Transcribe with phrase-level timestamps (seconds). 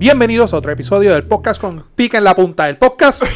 [0.00, 2.66] Bienvenidos a otro episodio del podcast con Pica en la Punta.
[2.70, 3.22] El podcast.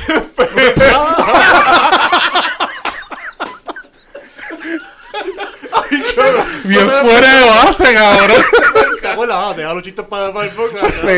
[6.65, 8.43] Bien fuera de base, cabrón.
[9.03, 10.95] Cago en la base, deja los chistes para, para el podcast.
[11.03, 11.09] Sí.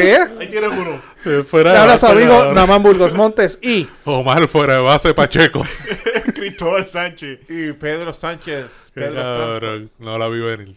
[0.40, 1.00] Ahí tienes uno.
[1.24, 2.52] Bien fuera de habla su base, amigo.
[2.52, 5.64] Namán Burgos Montes y Omar fuera de base, Pacheco.
[6.34, 7.38] Cristóbal Sánchez.
[7.48, 8.66] Y Pedro Sánchez.
[8.92, 9.52] Pedro Sánchez.
[9.52, 10.76] cabrón, no la vi venir.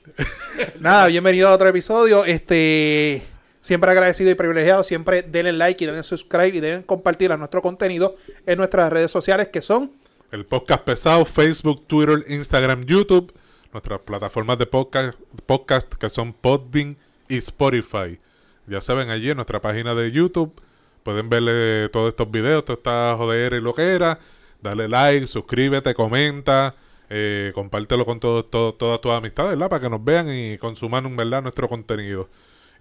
[0.80, 2.24] nada, bienvenido a otro episodio.
[2.24, 3.39] Este.
[3.62, 4.84] Siempre agradecido y privilegiado.
[4.84, 9.12] Siempre denle like y denle subscribe y denle compartir a nuestro contenido en nuestras redes
[9.12, 9.92] sociales que son.
[10.32, 13.34] El podcast pesado, Facebook, Twitter, Instagram, YouTube.
[13.74, 18.20] Nuestras plataformas de podcast, podcast que son Podbean y Spotify.
[18.68, 20.54] Ya saben, allí en nuestra página de YouTube
[21.04, 24.20] pueden verle todos estos videos, toda esta joder y lo que era.
[24.62, 26.76] Dale like, suscríbete, comenta,
[27.10, 29.70] eh, compártelo con todo, todo- todas tus amistades, ¿verdad?
[29.70, 32.30] Para que nos vean y consuman, verdad, nuestro contenido.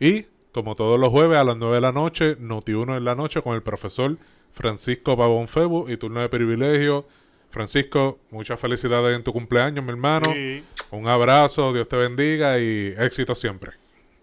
[0.00, 3.42] Y, como todos los jueves a las 9 de la noche, Noti1 en la noche
[3.42, 4.16] con el profesor
[4.52, 7.06] Francisco Pavón Febu y turno de privilegio.
[7.50, 10.30] Francisco, muchas felicidades en tu cumpleaños, mi hermano.
[10.32, 10.62] Sí.
[10.90, 13.72] Un abrazo, Dios te bendiga y éxito siempre.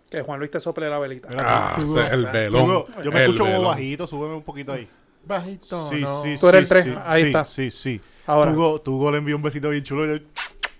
[0.10, 1.30] Que Juan Luis te sople la velita.
[1.38, 2.86] Ah, Tú- el velón.
[3.04, 3.66] Yo me escucho como velón.
[3.68, 4.88] bajito, súbeme un poquito ahí.
[5.28, 6.22] Bajito, Sí, no.
[6.22, 7.46] sí, Tú eres sí, el tres, sí, ahí sí, está.
[7.46, 8.02] Sí, sí.
[8.28, 8.52] Ahora.
[8.54, 10.06] Tugo, Tugo le envió un besito bien chulo.
[10.06, 10.26] y yo-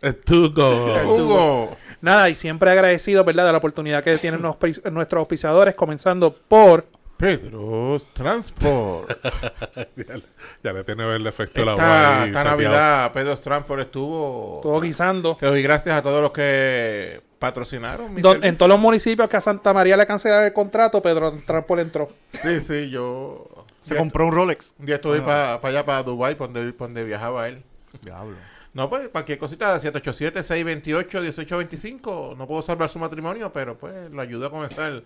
[0.02, 1.14] Es tu go.
[1.16, 1.78] Hugo.
[2.06, 4.58] Nada, y siempre agradecido, ¿verdad?, de la oportunidad que tienen los
[4.92, 6.86] nuestros auspiciadores, comenzando por.
[7.18, 9.10] Pedro's Transport.
[9.96, 10.22] ya, le-
[10.64, 12.44] ya le tiene el efecto de la esta, esta.
[12.44, 14.60] Navidad, Pedro's Transport estuvo.
[14.62, 15.36] Todo guisando.
[15.42, 18.14] Le doy gracias a todos los que patrocinaron.
[18.14, 18.50] mi Don- servicio.
[18.52, 22.10] en todos los municipios que a Santa María le cancelaron el contrato, Pedro Trampol entró.
[22.34, 23.48] Sí, sí, yo.
[23.82, 24.74] Se compró un Rolex.
[24.78, 27.64] Un día estuve para allá, para Dubai, donde, donde viajaba él.
[28.04, 28.36] Diablo.
[28.76, 32.36] No, pues cualquier cosita, 787-628-1825.
[32.36, 35.02] No puedo salvar su matrimonio, pero pues lo ayuda a comenzar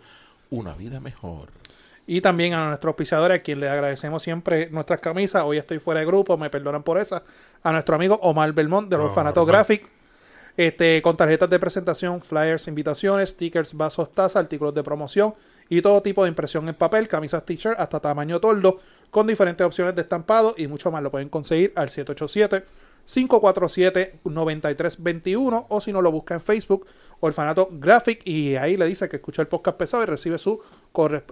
[0.49, 1.49] una vida mejor.
[2.07, 5.43] Y también a nuestros auspiciadores, a quien le agradecemos siempre nuestras camisas.
[5.43, 7.21] Hoy estoy fuera de grupo, me perdonan por esa.
[7.61, 9.57] A nuestro amigo Omar Belmont del Oh, Orfanato Omar.
[9.57, 9.87] Graphic.
[10.57, 15.35] Este, con tarjetas de presentación, flyers, invitaciones, stickers, vasos, tazas, artículos de promoción
[15.69, 18.79] y todo tipo de impresión en papel, camisas t-shirt hasta tamaño tordo,
[19.11, 21.03] con diferentes opciones de estampado y mucho más.
[21.03, 21.91] Lo pueden conseguir al
[23.09, 26.85] 787-547-9321 o si no lo busca en Facebook,
[27.19, 30.61] Orfanato Graphic y ahí le dice que escucha el podcast pesado y recibe su,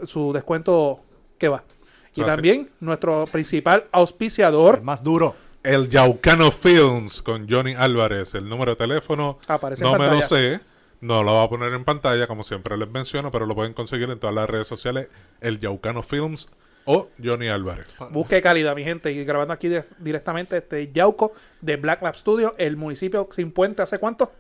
[0.05, 1.03] su descuento
[1.37, 1.63] que va.
[2.11, 2.23] Y sí.
[2.23, 5.35] también nuestro principal auspiciador El más duro.
[5.61, 8.33] El Yaucano Films con Johnny Álvarez.
[8.33, 10.59] El número de teléfono Aparece en no me lo sé.
[10.99, 14.09] No lo voy a poner en pantalla, como siempre les menciono, pero lo pueden conseguir
[14.09, 15.09] en todas las redes sociales.
[15.41, 16.49] El Yaucano Films
[16.87, 17.85] o Johnny Álvarez.
[18.11, 19.11] Busque calidad, mi gente.
[19.11, 23.83] Y grabando aquí de- directamente este Yauco de Black Lab Studio, el municipio sin puente,
[23.83, 24.31] ¿hace cuánto?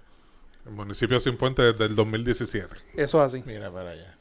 [0.65, 2.75] El municipio Sin Puente desde el 2017.
[2.95, 3.41] Eso es así.
[3.45, 4.17] Mira para allá.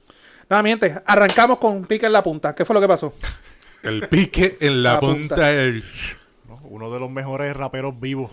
[0.48, 2.54] Nada, mi gente, arrancamos con un pique en la punta.
[2.54, 3.12] ¿Qué fue lo que pasó?
[3.82, 5.34] El pique en la, La punta.
[5.34, 6.60] punta.
[6.68, 8.32] Uno de los mejores raperos vivos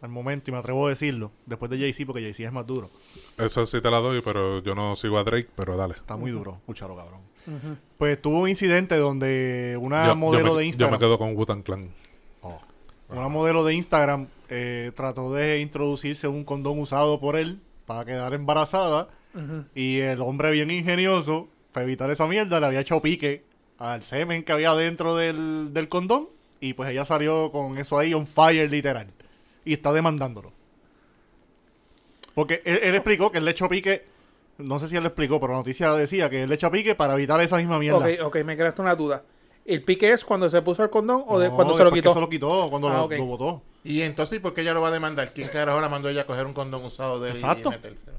[0.00, 1.30] al momento, y me atrevo a decirlo.
[1.46, 2.90] Después de Jay-Z, porque Jay-Z es más duro.
[3.38, 5.94] Eso sí te la doy, pero yo no sigo a Drake, pero dale.
[5.94, 6.56] Está muy duro.
[6.62, 7.20] Escúchalo, cabrón.
[7.98, 10.92] Pues tuvo un incidente donde una Yo- yo modelo me, de Yo Instagram.
[10.92, 11.90] me quedo con Wutan Clan.
[13.08, 18.32] Una modelo de Instagram eh, trató de introducirse un condón usado por él para quedar
[18.34, 19.08] embarazada.
[19.74, 23.42] Y el hombre bien ingenioso, para evitar esa mierda, le había hecho pique
[23.78, 26.28] al semen que había dentro del, del condón.
[26.60, 29.08] Y pues ella salió con eso ahí on fire literal.
[29.64, 30.52] Y está demandándolo.
[32.34, 34.04] Porque él, él explicó que él le echó pique.
[34.62, 36.94] No sé si él lo explicó, pero la noticia decía que él le echó pique
[36.94, 37.98] para evitar esa misma mierda.
[37.98, 39.22] Ok, ok, me creaste una duda.
[39.64, 42.12] ¿El pique es cuando se puso el condón o de No, cuando se lo quitó?
[42.12, 43.12] Se lo quitó, cuando Ah, lo, ok.
[43.12, 43.62] lo botó.
[43.84, 45.32] Y entonces, ¿por qué ella lo va a demandar?
[45.32, 47.68] ¿Quién carajo la mandó ella a coger un condón usado de él Exacto.
[47.68, 48.18] y metérselo?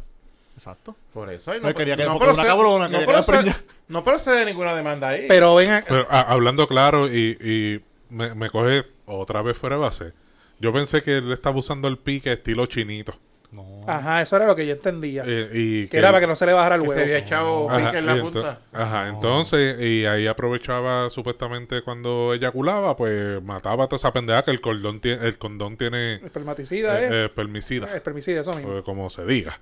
[0.55, 0.95] Exacto.
[1.13, 1.51] Por eso.
[1.51, 3.61] ay, No, quería que- porque procede- una cabrona, no, procede, preña.
[3.87, 5.25] no procede ninguna demanda ahí.
[5.27, 9.75] Pero ven a- Pero, a- hablando claro y, y me, me coge otra vez fuera
[9.77, 10.13] de base.
[10.59, 13.15] Yo pensé que él estaba usando el pique estilo chinito.
[13.53, 13.81] No.
[13.87, 15.23] Ajá, eso era lo que yo entendía.
[15.27, 17.03] Eh, y que era para que no se le bajara el que se huevo.
[17.03, 18.59] había echado Ajá, pique en la ento- punta.
[18.73, 24.49] Ajá, entonces, y ahí aprovechaba supuestamente cuando eyaculaba, pues mataba a toda esa pendeja que
[24.51, 27.25] el cordón tiene, el condón tiene Espermaticida, eh, ¿eh?
[27.25, 28.77] eh, permicida, Espermicida, eso mismo.
[28.79, 29.59] eh, como se diga.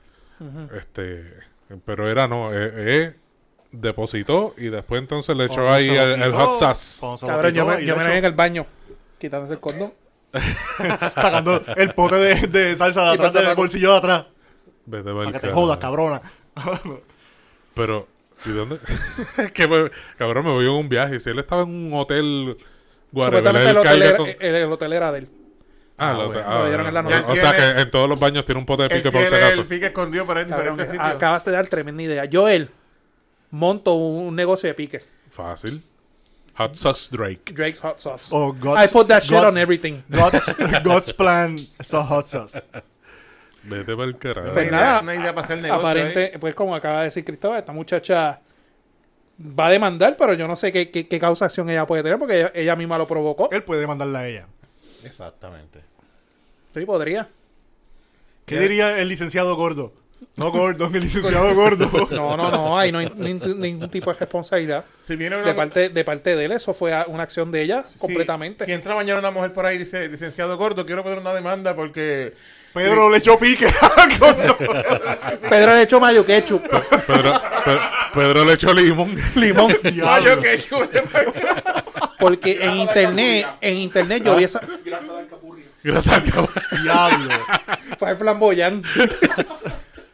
[0.78, 1.24] Este,
[1.86, 3.14] pero era no, eh, eh,
[3.72, 7.02] depositó y después entonces le echó ahí el, hot sauce.
[7.26, 8.66] Cabrón, yo me, yo me en el baño
[9.20, 9.94] quitándose el condón.
[11.16, 14.26] sacando el pote de, de salsa de Y atrás del bolsillo de atrás.
[14.86, 16.22] Vete Para que te jodas, cabrona.
[17.74, 18.08] Pero,
[18.46, 18.80] ¿y dónde?
[19.54, 21.20] que me- cabrón, me voy a un viaje.
[21.20, 22.58] Si él estaba en un hotel,
[23.14, 25.30] Supuestamente el él hotel, con- el, el hotel era de él.
[25.98, 26.44] Ah, Ah, lo, bueno.
[26.48, 27.32] ah, Lo dieron en la noticia.
[27.32, 29.36] O sea que en todos los baños tiene un pote de Él pique por si
[29.36, 29.62] acaso.
[29.62, 31.16] el pique escondido por ahí en Cabrón, diferentes sitios.
[31.16, 32.28] acabas de dar tremenda idea.
[32.32, 32.72] Joel,
[33.52, 35.02] monto un negocio de pique.
[35.30, 35.84] Fácil.
[36.62, 37.54] Hot Sauce Drake.
[37.54, 38.30] Drake's Hot Sauce.
[38.32, 40.04] Oh, God's, I put that shit God's- on everything.
[40.10, 40.46] God's,
[40.84, 42.62] God's plan so hot sauce.
[43.64, 44.54] Vete para el carajo.
[44.54, 47.72] Pues nada, una idea para hacer negocio Aparente, pues como acaba de decir Cristóbal, esta
[47.72, 48.40] muchacha
[49.40, 52.18] va a demandar, pero yo no sé qué, qué, qué causa acción ella puede tener
[52.18, 53.50] porque ella, ella misma lo provocó.
[53.52, 54.48] Él puede mandarla a ella.
[55.04, 55.82] Exactamente.
[56.74, 57.28] Sí, podría.
[58.46, 59.94] ¿Qué diría el licenciado gordo?
[60.38, 61.90] No gordo, el licenciado gordo.
[62.12, 64.86] No, no, no, ahí no hay nin- ningún tipo de responsabilidad.
[65.02, 67.84] Si viene una De parte, de parte de él, eso fue una acción de ella
[67.98, 68.66] completamente.
[68.66, 71.76] Si entra mañana una mujer por ahí y dice, licenciado gordo, quiero poner una demanda
[71.76, 72.34] porque
[72.74, 74.58] Pedro le echó pique al gordo.
[75.50, 76.64] Pedro le echó mayo ketchup,
[77.06, 77.34] Pedro,
[77.66, 77.80] Pe-
[78.14, 79.16] Pedro le echó limón.
[79.36, 79.76] limón.
[79.84, 80.50] Mayo acá.
[82.20, 84.62] Porque en internet, en internet yo vi esa.
[85.84, 86.50] Gracias al cabrón.
[86.84, 87.30] Diablo.
[87.98, 88.84] Fue el flamboyán.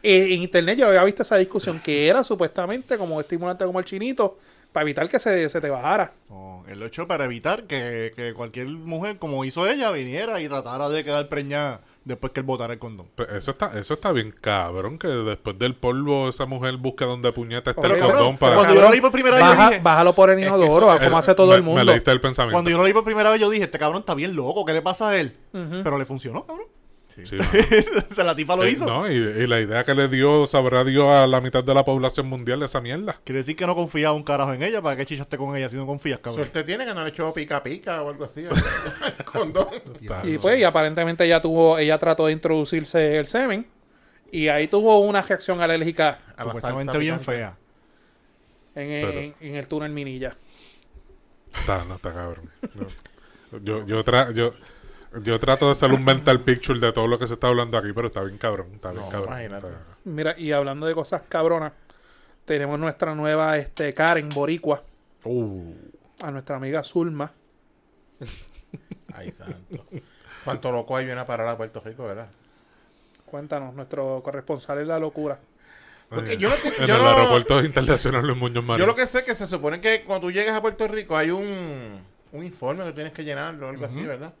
[0.08, 3.84] Eh, en internet yo había visto esa discusión que era supuestamente como estimulante como el
[3.84, 4.38] chinito
[4.72, 6.12] para evitar que se, se te bajara.
[6.30, 10.48] No, él lo echó para evitar que, que cualquier mujer, como hizo ella, viniera y
[10.48, 13.06] tratara de quedar preñada después que él botara el condón.
[13.14, 17.30] Pues Eso está, eso está bien cabrón, que después del polvo esa mujer busca donde
[17.32, 18.54] puñeta esté Pero, el condón para...
[18.56, 20.90] cuando yo lo leí por primera vez, yo Baja- dije- bájalo por el que inodoro,
[20.94, 21.84] eso- como Eh, hace todo me- el mundo.
[21.84, 22.54] Me leíste el pensamiento.
[22.54, 24.72] Cuando yo lo leí por primera vez, yo dije, este cabrón está bien loco, ¿qué
[24.72, 25.34] le pasa a él?
[25.52, 26.66] Pero le funcionó, cabrón.
[27.24, 27.50] Sí, mano.
[28.10, 28.86] o sea, la tipa lo Eh, hizo.
[28.86, 31.84] no, y, y la idea que le dio, sabrá Dios a la mitad de la
[31.84, 33.20] población mundial de esa mierda.
[33.24, 35.76] Quiere decir que no confía un carajo en ella, ¿para qué chichaste con ella si
[35.76, 36.36] no confías, cabrón?
[36.44, 38.44] Suerte tiene que no le echó pica pica o algo así.
[39.32, 39.68] Condón.
[40.24, 43.66] Y pues, y aparentemente ella tuvo, ella trató de introducirse el semen.
[44.30, 47.56] Y ahí tuvo una reacción alérgica Supuestamente bien fea.
[48.74, 50.36] en, en- en el túnel Minilla.
[51.58, 52.48] Está, no está cabrón.
[52.74, 52.86] No.
[53.62, 54.52] Yo, yo, tra- yo,
[55.22, 57.92] yo trato de hacer un mental picture de todo lo que se está hablando aquí,
[57.94, 58.68] pero está bien cabrón.
[58.74, 59.28] Está bien No, cabrón.
[59.30, 59.66] imagínate.
[59.68, 61.72] Está- Mira, y hablando de cosas cabronas,
[62.44, 64.82] tenemos nuestra nueva este, Karen Boricua,
[65.24, 65.74] Uh,
[66.20, 67.32] a nuestra amiga Zulma.
[69.14, 69.84] Ay, santo.
[70.44, 72.28] Cuánto loco hay viene a parar a Puerto Rico, ¿verdad?
[73.26, 75.38] Cuéntanos, nuestro corresponsal es la locura.
[76.08, 78.80] Porque eh, yo no- en yo el no- aeropuerto internacional Luis Muñoz Marín.
[78.80, 81.16] Yo lo que sé es que se supone que cuando tú llegas a Puerto Rico
[81.16, 82.00] hay un,
[82.32, 84.32] un informe que tienes que llenarlo o algo así, ¿verdad?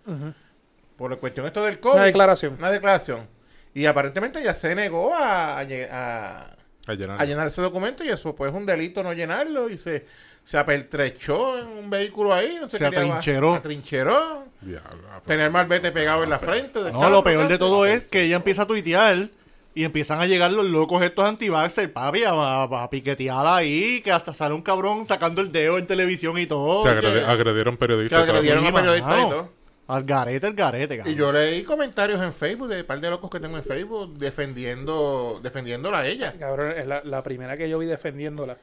[0.98, 1.94] Por la cuestión esto del COVID.
[1.94, 2.56] Una declaración.
[2.58, 3.26] Una declaración.
[3.72, 6.54] Y aparentemente ya se negó a, a lle- a-
[6.88, 7.20] A llenar.
[7.22, 10.04] a llenar ese documento y eso pues es un delito no llenarlo y se,
[10.42, 12.58] se apertrechó en un vehículo ahí.
[12.60, 13.54] No se, Se atrincheró.
[13.54, 14.44] Atrincheró.
[14.60, 15.20] Diablo, ah.
[15.24, 16.82] Tener malvete pegado en la frente.
[16.82, 19.28] de No, lo peor de todo es que ella empieza a tuitear
[19.74, 24.10] y empiezan a llegar los locos estos anti-vaxxer, papi, a, a, a piquetear ahí, que
[24.10, 26.82] hasta sale un cabrón sacando el dedo en televisión y todo.
[26.82, 28.18] Se agredi- agredieron periodistas.
[28.24, 28.32] y todo.
[28.36, 29.57] agredieron a periodistas y todo.
[29.88, 31.14] Al garete, el garete, cabrón.
[31.14, 34.16] Y yo leí comentarios en Facebook de un par de locos que tengo en Facebook
[34.18, 36.34] defendiendo defendiéndola a ella.
[36.38, 38.56] Cabrón, es la, la primera que yo vi defendiéndola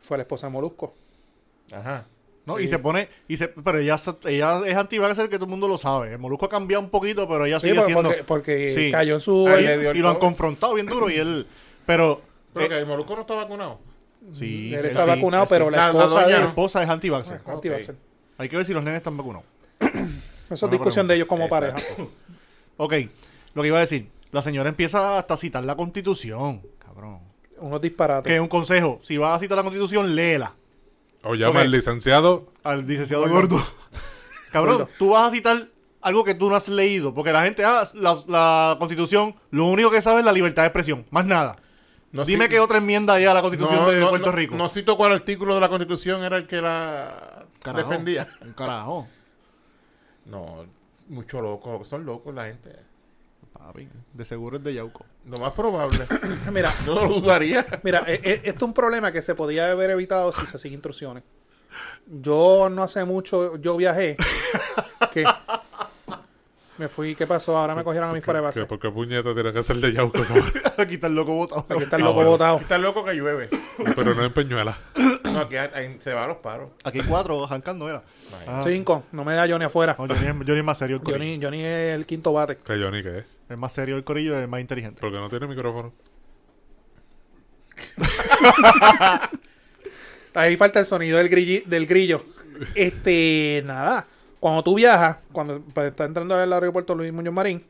[0.00, 0.94] fue la esposa de Molusco.
[1.72, 2.04] Ajá.
[2.46, 2.58] ¿no?
[2.58, 3.96] Y se pone, y se, pero ella,
[4.26, 6.12] ella es anti-vaxxer que todo el mundo lo sabe.
[6.12, 8.08] El Molusco ha cambiado un poquito, pero ella Sí, sigue por- siendo...
[8.08, 8.90] porque, porque Sí.
[8.90, 9.46] cayó en su...
[9.46, 11.46] Ahí y, el lo han confrontado bien duro y él...
[11.86, 12.20] Pero...
[12.52, 13.78] Pero eh, que el Molusco no está vacunado.
[14.32, 15.50] sí, él sí, está sí, vacunado, sí.
[15.50, 17.40] pero la, La- la esposa doña de La esposa es anti-vaxxer.
[17.46, 17.94] Ah, anti-vaxxer.
[18.38, 19.46] Hay que ver si los nenes están vacunados.
[20.50, 21.72] Eso es discusión de ellos como Exacto.
[21.76, 21.94] pareja.
[22.76, 22.94] Ok,
[23.54, 24.08] lo que iba a decir.
[24.32, 26.62] La señora empieza hasta a citar la constitución.
[26.78, 27.18] Cabrón.
[27.58, 28.32] Unos disparates.
[28.32, 28.98] Que un consejo.
[29.02, 30.54] Si vas a citar la constitución, léela.
[31.22, 32.48] O llama al licenciado.
[32.64, 33.62] Al licenciado gordo.
[34.52, 34.90] Cabrón, Gordo.
[34.98, 35.68] tú vas a citar
[36.00, 37.12] algo que tú no has leído.
[37.12, 40.68] Porque la gente, ah, la, la constitución, lo único que sabe es la libertad de
[40.68, 41.04] expresión.
[41.10, 41.56] Más nada.
[42.12, 44.56] No Dime qué otra enmienda hay a la constitución no, de no, Puerto no- Rico.
[44.56, 47.88] No cito cuál artículo de la Constitución era el que la Carajo.
[47.88, 48.28] defendía.
[48.40, 49.06] Un carajo.
[50.30, 50.64] No,
[51.08, 51.84] mucho loco.
[51.84, 52.74] Son locos la gente.
[53.52, 55.04] Papi, de seguro es de Yauco.
[55.26, 55.98] Lo más probable.
[56.52, 57.66] Mira, Yo no lo dudaría.
[57.82, 60.76] Mira, e- e- esto es un problema que se podía haber evitado si se siguen
[60.78, 61.24] instrucciones.
[62.06, 64.16] Yo no hace mucho, yo viajé.
[65.12, 65.24] que
[66.80, 67.56] me fui, ¿qué pasó?
[67.56, 68.64] Ahora me cogieron a mí fuera de base.
[68.66, 70.50] porque puñeta tiene que ser de Yauco, cabrón.
[70.78, 71.66] Aquí está el loco botado.
[71.68, 72.30] Aquí está el Ah, loco bueno.
[72.30, 72.56] botado.
[72.58, 73.48] Está loco que llueve.
[73.94, 74.76] Pero no en Peñuela.
[75.24, 76.70] No, aquí hay- hay- se va a los paros.
[76.82, 78.02] Aquí hay cuatro arrancando, era.
[78.46, 79.94] Ah, Cinco, no me da Johnny afuera.
[79.98, 81.18] no, Johnny, es- Johnny es más serio el corillo.
[81.18, 82.56] Johnny, Johnny es el quinto bate.
[82.56, 83.24] Que Johnny, ¿qué es?
[83.48, 85.00] Es más serio el corillo y es más inteligente.
[85.00, 85.92] Porque no tiene micrófono.
[90.34, 92.24] Ahí falta el sonido del, grilli- del grillo.
[92.74, 94.06] Este, nada.
[94.40, 97.64] Cuando tú viajas, cuando pues, estás entrando al aeropuerto Luis Muñoz Marín,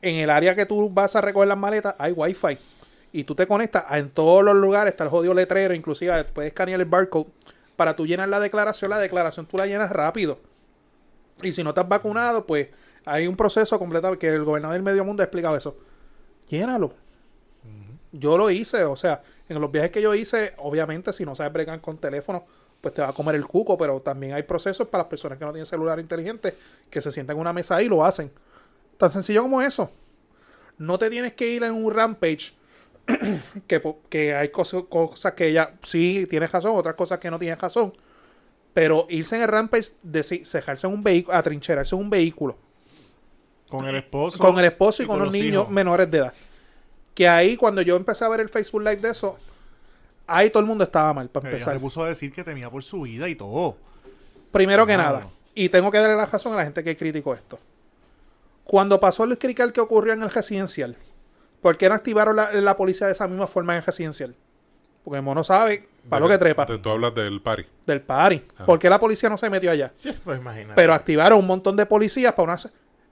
[0.00, 2.58] en el área que tú vas a recoger las maletas hay wifi.
[3.12, 6.50] Y tú te conectas a- en todos los lugares, está el jodido letrero, inclusive puedes
[6.50, 7.26] escanear el barcode.
[7.76, 10.38] Para tú llenar la declaración, la declaración tú la llenas rápido.
[11.42, 12.68] Y si no estás vacunado, pues
[13.04, 15.76] hay un proceso completo que el gobernador del medio mundo ha explicado eso.
[16.48, 16.94] Llénalo.
[18.12, 21.52] Yo lo hice, o sea, En los viajes que yo hice, obviamente, si no sabes
[21.52, 22.46] bregar con teléfono,
[22.84, 25.44] pues te va a comer el cuco, pero también hay procesos para las personas que
[25.46, 26.54] no tienen celular inteligente
[26.90, 28.30] que se sientan en una mesa ahí y lo hacen.
[28.98, 29.90] Tan sencillo como eso.
[30.76, 32.52] No te tienes que ir en un rampage
[33.66, 37.56] que, que hay cosas, cosas que ella sí tiene razón, otras cosas que no tiene
[37.56, 37.94] razón.
[38.74, 42.58] Pero irse en el rampage de dejarse en un vehículo, atrincherarse en un vehículo
[43.70, 44.38] Con el esposo.
[44.38, 45.70] con el esposo y, con, los, niños hijos.
[45.70, 46.34] menores de edad.
[47.14, 49.38] Que ahí, cuando yo empecé a ver el Facebook Live de eso,
[50.26, 51.74] ahí todo el mundo estaba mal, para Ella empezar.
[51.74, 53.76] se puso a decir que temía por su vida y todo.
[54.52, 57.58] Primero que nada, y tengo que darle la razón a la gente que criticó esto.
[58.64, 60.96] Cuando pasó el crical que ocurrió en el residencial,
[61.60, 64.34] ¿por qué no activaron la, la policía de esa misma forma en el residencial?
[65.04, 67.64] Porque el mono sabe para lo que trepa Tú hablas del party.
[67.86, 68.42] del party.
[68.64, 69.92] ¿Por qué la policía no se metió allá?
[69.96, 70.74] Sí, pues imagínate.
[70.76, 72.56] Pero activaron un montón de policías para una...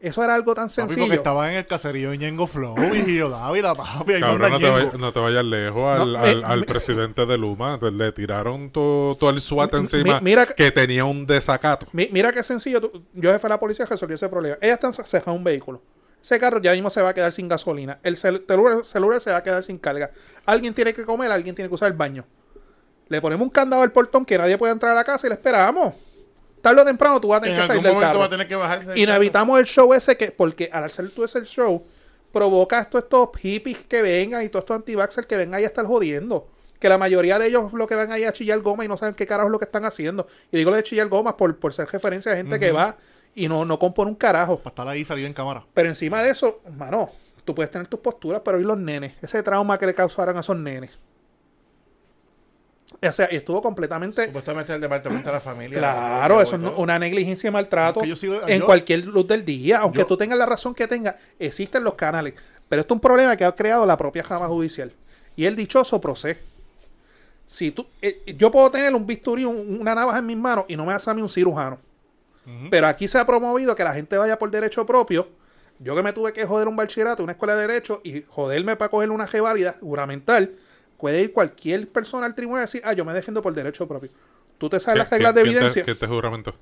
[0.03, 1.15] Eso era algo tan Papi, porque sencillo.
[1.15, 4.19] estaba en el caserío de Ñengo Flow y Giro Dávila, papi.
[4.19, 7.79] Cabrón, no te, vayas, no te vayas lejos al, No, al- me- presidente de Luma.
[7.79, 11.87] Pues Le tiraron todo, todo el SWAT Mi- encima mira que- tenía un desacato.
[11.93, 12.81] Mi- mira qué sencillo.
[12.81, 14.57] tú- yo jefe de la policía resolvió ese problema.
[14.61, 15.81] Ella está cejando un vehículo.
[16.21, 17.99] Ese carro ya mismo se va a quedar sin gasolina.
[18.03, 20.11] El cel- celular, celular se va a quedar sin carga.
[20.47, 22.25] Alguien tiene que comer, alguien tiene que usar el baño.
[23.09, 25.35] Le ponemos un candado al portón que nadie puede entrar a la casa y le
[25.35, 25.95] esperamos.
[26.63, 28.21] Tarde o temprano tú vas a tener en que salir del carro.
[28.21, 28.89] va a tener que bajarse.
[28.91, 31.85] del Y no evitamos el show ese que, porque al hacer tú ese show,
[32.33, 34.95] provocas todos estos hippies que vengan y todos estos anti
[35.27, 36.49] que vengan ahí a estar jodiendo.
[36.79, 39.15] Que la mayoría de ellos lo que van ahí a chillar goma y no saben
[39.15, 40.27] qué carajo es lo que están haciendo.
[40.51, 42.97] Y digo lo de chillar goma por, por ser referencia de gente que va
[43.35, 44.59] y no, no compone un carajo.
[44.59, 45.65] Para estar ahí y salir en cámara.
[45.75, 47.11] Pero encima de eso, mano,
[47.45, 50.41] tú puedes tener tus posturas, pero y los nenes, ese trauma que le causaron a
[50.41, 50.91] esos nenes.
[53.05, 55.79] O sea, estuvo completamente Supuestamente el departamento de la familia.
[55.79, 59.05] Claro, la- eso es una negligencia y maltrato Es que yo sigo- en yo- cualquier
[59.05, 59.79] luz del día.
[59.81, 62.35] Aunque yo- tú tengas la razón que tenga, existen los canales.
[62.69, 64.93] Pero esto es un problema que ha creado la propia Jama Judicial.
[65.35, 66.39] Y el dichoso procede.
[67.47, 70.77] Si tú, eh, yo puedo tener un bisturí, un- una navaja en mis manos y
[70.77, 71.79] no me hace a mí un cirujano.
[72.71, 75.29] Pero aquí se ha promovido que la gente vaya por derecho propio.
[75.79, 78.91] Yo que me tuve que joder un bachillerato, una escuela de derecho y joderme para
[78.91, 80.55] coger una válida juramental,
[81.03, 84.09] puede ir cualquier persona al tribunal y decir, ah, yo me defiendo por derecho propio.
[84.57, 85.85] Tú te sabes las ¿Qué- reglas de quién te- evidencia.
[85.85, 86.55] quién te juramentó?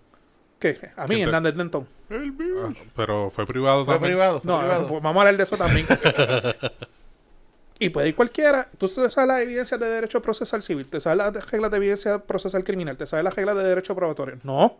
[0.58, 0.78] ¿Qué?
[0.96, 1.86] A mí, ¿Quién te- Hernández Denton.
[2.10, 4.14] Ah, pero fue privado Fue también.
[4.14, 4.86] privado, fue No, privado.
[4.88, 5.86] pues vamos a hablar de eso también.
[7.78, 8.68] y puede ir cualquiera.
[8.78, 12.64] Tú sabes las evidencias de derecho procesal civil, te sabes las reglas de evidencia procesal
[12.64, 14.38] criminal, te sabes las reglas de derecho probatorio.
[14.42, 14.78] No.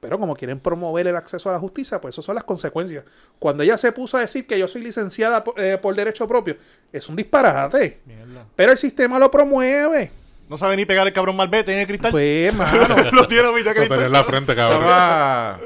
[0.00, 3.04] Pero como quieren promover el acceso a la justicia, pues esas son las consecuencias.
[3.38, 6.56] Cuando ella se puso a decir que yo soy licenciada por, eh, por derecho propio,
[6.92, 8.00] es un disparate.
[8.06, 8.46] Mierda.
[8.54, 10.10] Pero el sistema lo promueve.
[10.48, 12.10] No sabe ni pegar el cabrón malvete en el cristal.
[12.12, 12.86] Pues, mano.
[13.12, 14.02] lo tiene a mitad de Lo cristal.
[14.04, 14.82] en la frente, cabrón.
[14.82, 15.60] Estaba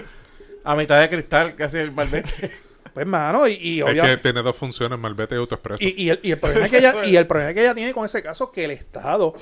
[0.64, 2.50] a mitad de cristal, casi el malvete.
[2.94, 3.46] Pues, mano.
[3.46, 4.22] Y, y Es que obviamente.
[4.22, 5.84] tiene dos funciones, Malvete y Autoexpreso.
[5.84, 8.04] Y, y el, y el problema que ella, y el problema que ella tiene con
[8.04, 9.34] ese caso que el Estado,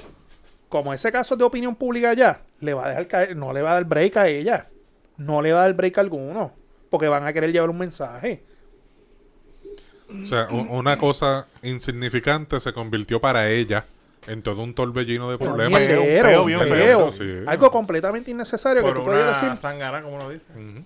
[0.68, 3.62] como ese caso es de opinión pública ya, le va a dejar caer, no le
[3.62, 4.66] va a dar break a ella.
[5.21, 6.53] No le va a dar break a alguno.
[6.91, 8.43] Porque van a querer llevar un mensaje.
[10.09, 13.85] O sea, una cosa insignificante se convirtió para ella
[14.27, 15.81] en todo un torbellino de problemas.
[15.81, 17.12] mierdero, bien feo.
[17.12, 17.45] sí.
[17.47, 19.57] Algo completamente innecesario que por tú podías una decir.
[19.61, 20.47] sangana, como lo dice.
[20.53, 20.85] Ujú.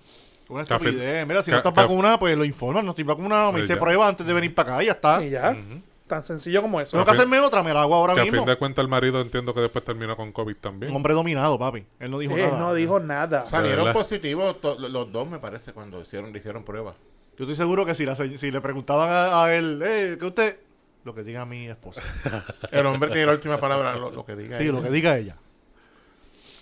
[0.53, 1.25] Una Café- estupidez.
[1.27, 2.85] Mira, si no estás vacunada, pues lo informan.
[2.85, 5.23] No estoy vacunado, me hice prueba antes de venir para acá y ya está.
[5.25, 5.57] Y ya.
[6.07, 6.91] Tan sencillo como eso.
[6.91, 8.39] Tengo que A hacerme otra, me la hago ahora Que a mismo.
[8.41, 10.91] fin de cuentas el marido entiendo que después terminó con COVID también.
[10.91, 11.83] Un hombre dominado, papi.
[11.99, 12.59] Él no dijo Él nada.
[12.59, 13.41] no dijo nada.
[13.43, 16.95] Salieron positivos to- los dos, me parece, cuando hicieron, le hicieron pruebas.
[17.37, 20.25] Yo estoy seguro que si, la se- si le preguntaban a, a él, eh, que
[20.25, 20.59] usted,
[21.05, 22.03] lo que diga mi esposa.
[22.71, 24.57] El hombre tiene la última palabra, lo, lo que diga.
[24.59, 24.71] Sí, ella.
[24.73, 25.35] lo que diga ella.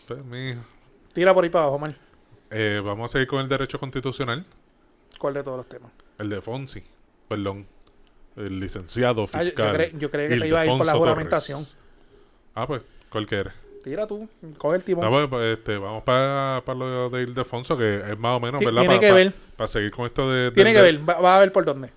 [0.07, 0.61] Pues, mijo.
[1.13, 1.95] Tira por ahí para abajo, man.
[2.49, 4.45] Eh, vamos a seguir con el derecho constitucional.
[5.19, 5.91] ¿Cuál de todos los temas?
[6.17, 6.81] El de Fonsi.
[7.27, 7.65] Perdón.
[8.35, 9.77] El licenciado Ah, yo- yo fiscal.
[9.77, 10.99] cre- yo que te Ildefonso iba a ir por la Torres.
[10.99, 11.63] juramentación.
[12.55, 13.53] Ah, pues, ¿cuál que eres?
[13.83, 14.29] Tira tú.
[14.57, 15.05] Coge el timón.
[15.05, 18.85] Ah, pues, pues, este, vamos para lo de Ildefonso, que es más o menos, tiene
[18.85, 19.33] Pa- que ver.
[19.57, 20.51] Para seguir con esto de...
[20.51, 21.07] Tiene que ver.
[21.09, 21.89] Va, va a ver por dónde.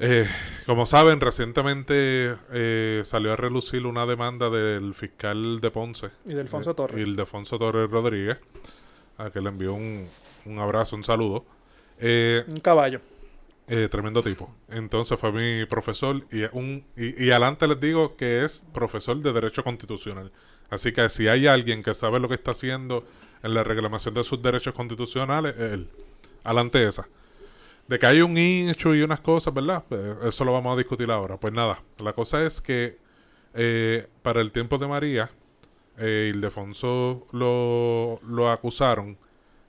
[0.00, 0.26] Eh,
[0.66, 6.08] como saben, recientemente eh, salió a relucir una demanda del fiscal de Ponce.
[6.26, 6.98] Y de Alfonso Torres.
[6.98, 8.38] Y el de Alfonso Torres Rodríguez,
[9.18, 10.06] a que le envió un,
[10.46, 11.44] un abrazo, un saludo.
[12.00, 13.00] Eh, Un caballo.
[13.68, 14.54] Eh, tremendo tipo.
[14.68, 19.32] Entonces fue mi profesor y, un, y, y adelante les digo que es profesor de
[19.32, 20.32] Derecho Constitucional.
[20.70, 23.04] Así que si hay alguien que sabe lo que está haciendo
[23.42, 25.88] en la reclamación de sus derechos constitucionales, es él.
[26.42, 27.06] Adelante esa.
[27.86, 29.84] De que hay un hecho y unas cosas, ¿verdad?
[29.88, 31.36] Pues eso lo vamos a discutir ahora.
[31.38, 32.98] Pues nada, la cosa es que
[33.52, 35.30] eh, para el tiempo de María,
[35.98, 39.18] eh, Ildefonso lo, lo acusaron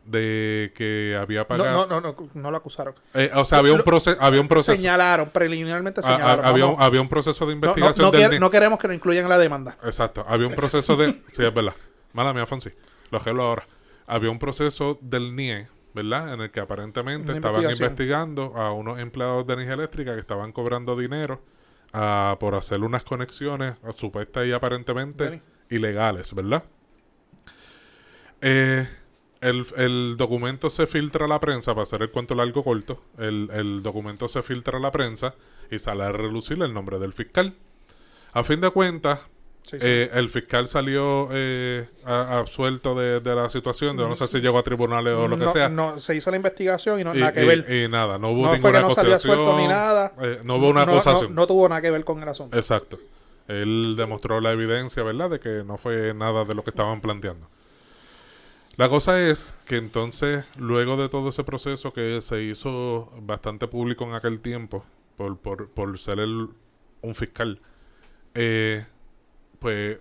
[0.05, 1.87] de que había No, pagado.
[1.87, 2.93] no, no, no, no lo acusaron.
[3.13, 6.45] Eh, o sea, había un proceso, había un proceso, Señalaron, preliminarmente ah, ah, señalaron.
[6.45, 8.93] había, un, había un proceso de No, no, investigación no del no queremos que lo
[8.93, 9.77] incluyan en la demanda.
[9.83, 11.73] Exacto, había un proceso de, sí es verdad.
[12.13, 12.69] Mala mía, Fonsi.
[13.11, 13.63] Lo arreglo ahora.
[14.07, 16.33] Había un proceso del NIE, ¿verdad?
[16.33, 17.91] En el que aparentemente Una estaban investigación.
[17.91, 21.41] investigando a unos empleados de energía eléctrica que estaban cobrando dinero
[21.93, 25.41] ah, por hacer unas conexiones supuestas y aparentemente Dani.
[25.69, 26.63] ilegales, ¿verdad?
[28.41, 28.87] Eh,
[29.49, 33.49] el, el documento se filtra a la prensa, para hacer el cuento largo corto, el,
[33.53, 35.35] el documento se filtra a la prensa
[35.71, 37.53] y sale a relucir el nombre del fiscal.
[38.33, 39.19] A fin de cuentas,
[39.63, 39.81] Sí, sí.
[39.81, 44.59] eh, el fiscal salió eh, a- absuelto de, de la situación, no sé si llegó
[44.59, 45.69] a tribunales o lo que no, sea.
[45.69, 47.71] no, se hizo la investigación y no y, nada que y- ver.
[47.73, 49.57] y nada, no hubo No fue ninguna que no acusación.
[49.57, 50.13] ni nada.
[50.21, 51.33] eh, no hubo una acusación.
[51.33, 52.55] No, tuvo nada que ver con el asunto.
[52.55, 52.99] Exacto.
[53.47, 55.31] Él demostró la evidencia, ¿verdad?
[55.31, 57.47] De que no fue nada de lo que estaban planteando.
[58.77, 64.03] La cosa es que entonces, luego de todo ese proceso que se hizo bastante público
[64.03, 64.83] en aquel tiempo,
[65.15, 66.49] por, por, por ser el,
[67.01, 67.61] un fiscal,
[68.33, 68.85] eh,
[69.59, 69.97] pues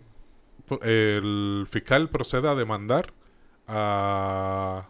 [0.68, 3.12] pu- el fiscal procede a demandar
[3.68, 4.88] a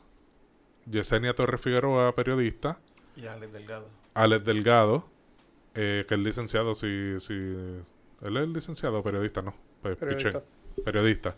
[0.91, 2.79] Yesenia Torres Figueroa, periodista,
[3.17, 3.87] Y Alex Delgado.
[4.15, 5.05] Alex Delgado,
[5.75, 10.41] eh, que es licenciado, si, si él es licenciado o periodista, no, pues, Periodista.
[10.41, 11.37] piché, periodista.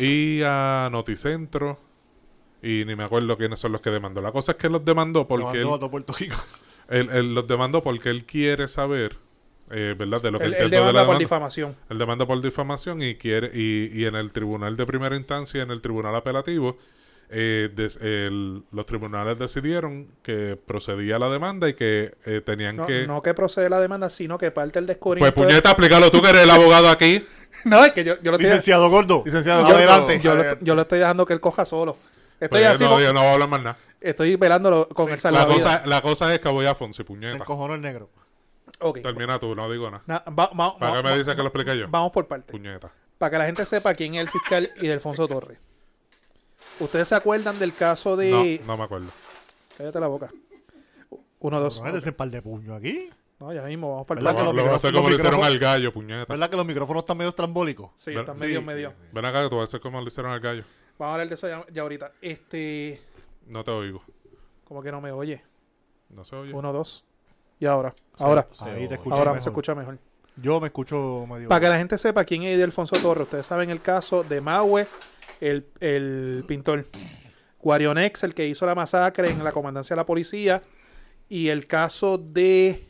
[0.00, 1.78] Y a Noticentro,
[2.62, 4.20] y ni me acuerdo quiénes son los que demandó.
[4.20, 6.36] La cosa es que los demandó porque él, a todo Puerto Rico.
[6.88, 9.16] él- él los demandó porque él quiere saber,
[9.70, 10.22] eh, ¿verdad?
[10.22, 11.18] De lo que Él, él, él trató de la demanda por demanda.
[11.18, 11.76] difamación.
[11.88, 15.70] Él demanda por difamación y quiere y, y en el tribunal de primera instancia, en
[15.70, 16.78] el tribunal apelativo,
[17.30, 22.86] eh, des- el- los tribunales decidieron que procedía la demanda y que eh, tenían No,
[22.86, 23.06] que...
[23.06, 25.38] no que procede la demanda, sino que parte el Pues descubrimiento.
[25.40, 27.22] de- puñeta, explícalo tú que eres el abogado aquí.
[27.64, 29.22] No, es que yo, yo lo estoy, Licenciado Gordo.
[29.24, 30.20] Licenciado yo, adelante.
[30.20, 31.96] yo lo, yo lo estoy dejando que él coja solo.
[32.40, 33.76] Estoy Pues así, no, con- yo no voy a hablar más nada.
[34.00, 35.56] estoy velándolo con el La salvavidas.
[35.78, 37.34] cosa, la cosa es que voy a Fonsi, Se puñeta.
[37.36, 38.08] encojonó el negro.
[39.02, 40.04] Termina tú, no digo nada.
[40.06, 41.86] Na- va- va- ¿Para va- qué me dices que lo explique yo?
[41.88, 42.50] Vamos por partes.
[42.52, 42.92] Puñeta.
[43.18, 45.58] Para que la gente sepa quién es el fiscal y de Alfonso Torres.
[46.78, 48.60] ¿Ustedes se acuerdan del caso de...
[48.60, 49.08] No, no me acuerdo.
[49.76, 50.30] Cállate la boca.
[51.40, 51.78] Uno, dos.
[51.78, 53.10] No metes el par de puño aquí.
[53.40, 54.56] No, ya mismo, vamos para el ¿Verdad Lo, parque.
[54.56, 56.24] los lo a hacer micrófonos- como le hicieron al gallo, puñeta.
[56.28, 57.90] ¿Verdad que los micrófonos están medio estrambólicos?
[57.94, 58.92] Sí, Ver- está sí, medio, medio.
[59.12, 60.64] Ven acá que tú vas a hacer como le hicieron al gallo.
[60.98, 62.12] Vamos a hablar de eso ya, ya ahorita.
[62.20, 63.00] Este...
[63.46, 64.02] No te oigo.
[64.64, 65.44] Como que no me oye.
[66.10, 66.52] No se oye.
[66.52, 67.04] Uno, dos.
[67.60, 67.94] Y ahora.
[68.18, 68.46] Ahora.
[68.62, 69.42] Ahí te escucho Ahora mejor.
[69.42, 69.98] se escucha mejor.
[70.36, 71.48] Yo me escucho medio...
[71.48, 74.86] Para que la gente sepa quién es Alfonso Torres, ustedes saben el caso de Maue,
[75.40, 76.86] el, el pintor.
[77.60, 80.62] Guarionex, el que hizo la masacre en la comandancia de la policía.
[81.28, 82.87] Y el caso de.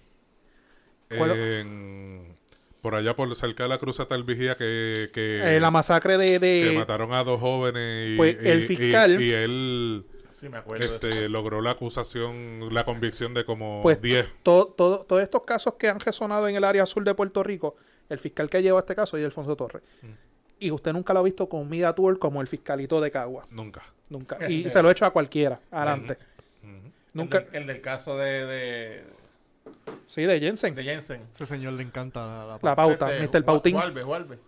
[1.16, 2.36] ¿Cuál- En-
[2.82, 6.38] por allá por cerca de la cruzata del vigía que, que, eh, la masacre de.
[6.38, 10.04] de- que mataron a dos jóvenes y, Pues, y- el fiscal- y, él
[10.38, 14.26] Sí, me acuerdo este, logró la acusación, la convicción de como Pues 10.
[14.44, 17.74] todo- todo- todos estos casos que han resonado en el área sur de Puerto Rico,
[18.08, 19.82] el fiscal que lleva este caso es Alfonso Torres.
[20.02, 20.06] Mm.
[20.60, 23.46] Y usted nunca lo ha visto con Mida Tour como el fiscalito de Cagua.
[23.50, 23.82] Nunca.
[24.10, 24.38] Nunca.
[24.48, 25.60] Y se lo he hecho a cualquiera.
[25.72, 26.16] Adelante.
[27.12, 27.38] Nunca.
[27.38, 29.04] El, del, el del caso de, de,
[30.06, 30.74] Sí, de Jensen.
[30.74, 31.22] de Jensen.
[31.34, 32.46] Ese señor le encanta la...
[32.46, 33.44] la- La pauta, Este, Mr.
[33.44, 33.74] Pautín.
[33.74, 34.38] Jualve, Jualve.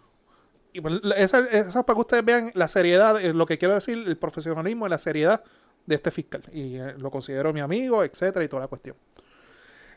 [0.73, 3.99] Y pues, esa es para que ustedes vean la seriedad, eh, lo que quiero decir,
[4.07, 5.43] el profesionalismo y la seriedad
[5.87, 6.43] de este fiscal.
[6.53, 8.97] Y eh, lo considero mi amigo, etcétera, y toda la cuestión.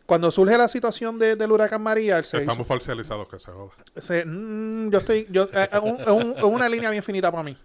[0.06, 3.72] Cuando surge la situación de- del huracán María, el Estamos parcializados, que se joda.
[3.98, 7.32] se- mm, yo estoy, yo, eh, es un- es un- es una línea bien finita
[7.32, 7.58] para mí.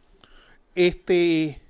[0.75, 1.61] Este,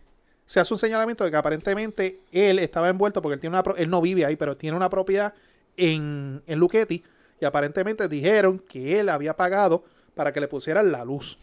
[0.45, 3.77] se hace un señalamiento de que aparentemente él estaba envuelto porque él tiene una, pro-
[3.77, 5.33] él no vive ahí, pero tiene una propiedad
[5.79, 7.03] en, en Luquetti
[7.41, 11.39] y aparentemente dijeron que él había pagado para que le pusieran la luz.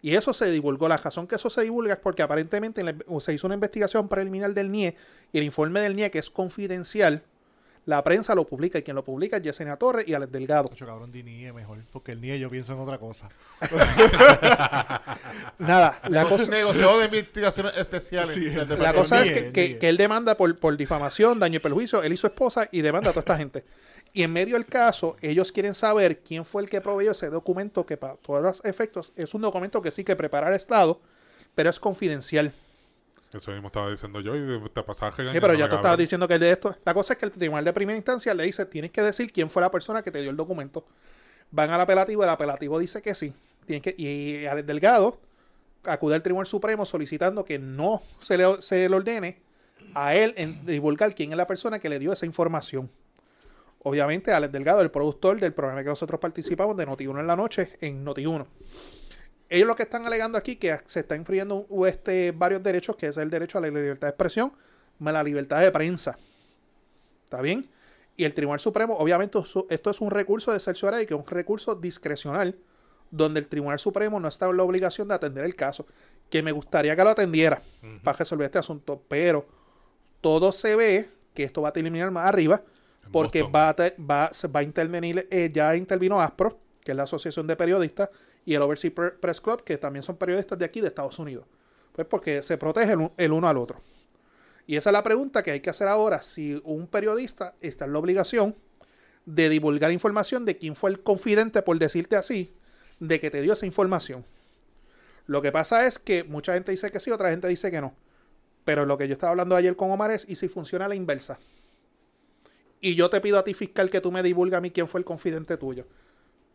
[0.00, 0.88] Y eso se divulgó.
[0.88, 2.82] La razón que eso se divulga es porque aparentemente
[3.20, 4.96] se hizo una investigación preliminar del NIE
[5.32, 7.22] y el informe del NIE, que es confidencial,
[7.86, 10.68] la prensa lo publica y quien lo publica es Yesenia Torres y Alex Delgado.
[10.68, 13.28] Mucho cabrón de NIE mejor, porque el NIE yo pienso en otra cosa.
[15.58, 18.34] Nada, la cosa, Negociador de investigaciones especiales.
[18.34, 18.46] Sí,
[18.78, 22.12] la cosa es que, que- que él demanda por, por difamación, daño y perjuicio, él
[22.12, 23.64] y su esposa, y demanda a toda esta gente.
[24.12, 27.84] Y en medio del caso, ellos quieren saber quién fue el que proveyó ese documento,
[27.86, 31.00] que para todos los efectos es un documento que sí que prepara el Estado,
[31.54, 32.52] pero es confidencial.
[33.32, 36.34] Eso mismo estaba diciendo yo y te pasaba Sí, pero ya tú estabas diciendo que
[36.34, 36.74] el de esto.
[36.84, 39.50] La cosa es que el tribunal de primera instancia le dice: tienes que decir quién
[39.50, 40.86] fue la persona que te dio el documento.
[41.50, 43.32] Van al apelativo, el apelativo dice que sí.
[43.66, 45.18] Tienen que, y Alex Delgado
[45.84, 49.38] acude al Tribunal Supremo solicitando que no se le, se le ordene
[49.94, 52.90] a él en divulgar quién es la persona que le dio esa información.
[53.80, 57.76] Obviamente, Alex Delgado, el productor del programa que nosotros participamos de Noti1 en la noche,
[57.80, 58.46] en Noti1.
[59.48, 63.16] Ellos lo que están alegando aquí que se está infringiendo este, varios derechos, que es
[63.16, 64.52] el derecho a la libertad de expresión,
[64.98, 66.18] más la libertad de prensa.
[67.24, 67.68] ¿Está bien?
[68.16, 69.38] Y el Tribunal Supremo, obviamente,
[69.70, 72.56] esto es un recurso de cerciorar y que es un recurso discrecional,
[73.10, 75.86] donde el Tribunal Supremo no está en la obligación de atender el caso.
[76.28, 77.62] Que me gustaría que lo atendiera
[78.02, 79.46] para resolver este asunto, pero
[80.20, 82.62] todo se ve que esto va a terminar más arriba,
[83.04, 83.54] En porque Boston.
[83.54, 87.56] va a, va, va a intervenir, eh, ya intervino ASPRO, que es la Asociación de
[87.56, 88.10] Periodistas,
[88.48, 91.44] y el Overseas Pre- Press Club, que también son periodistas de aquí, de Estados Unidos.
[91.92, 93.82] Pues porque se protegen el uno al otro.
[94.66, 97.92] Y esa es la pregunta que hay que hacer ahora, si un periodista está en
[97.92, 98.56] la obligación
[99.26, 102.54] de divulgar información de quién fue el confidente, por decirte así,
[103.00, 104.24] de que te dio esa información.
[105.26, 107.94] Lo que pasa es que mucha gente dice que sí, otra gente dice que no.
[108.64, 111.38] Pero lo que yo estaba hablando ayer con Omar es, ¿y si funciona la inversa?
[112.80, 115.00] Y yo te pido a ti, fiscal, que tú me divulgues a mí quién fue
[115.00, 115.84] el confidente tuyo.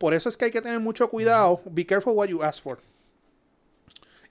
[0.03, 1.61] Por eso es que hay que tener mucho cuidado.
[1.63, 2.77] Be careful what you ask for.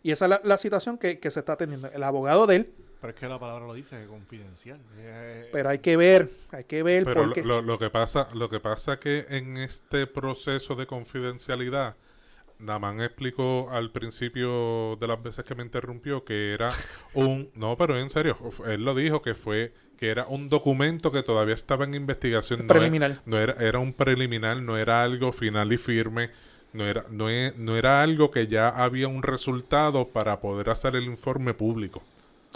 [0.03, 1.91] Y esa es la, la situación que, que se está teniendo.
[1.91, 4.79] El abogado de él, Pero es que la palabra lo dice, confidencial.
[4.99, 7.43] Eh, pero hay que ver, hay que ver Pero lo, porque...
[7.43, 11.97] lo- lo que pasa, lo que pasa que en este proceso de confidencialidad,
[12.59, 16.71] Namán explicó al principio de las veces que me interrumpió que era
[17.15, 19.73] un, no, pero en serio, él lo dijo que fue
[20.03, 23.21] que era un documento que todavía estaba en investigación, no, Preliminar.
[23.25, 26.31] no era, era un preliminar, no era algo final y firme,
[26.73, 30.97] no era, no, e- no era algo que ya había un resultado para poder hacer
[30.97, 32.03] el informe público.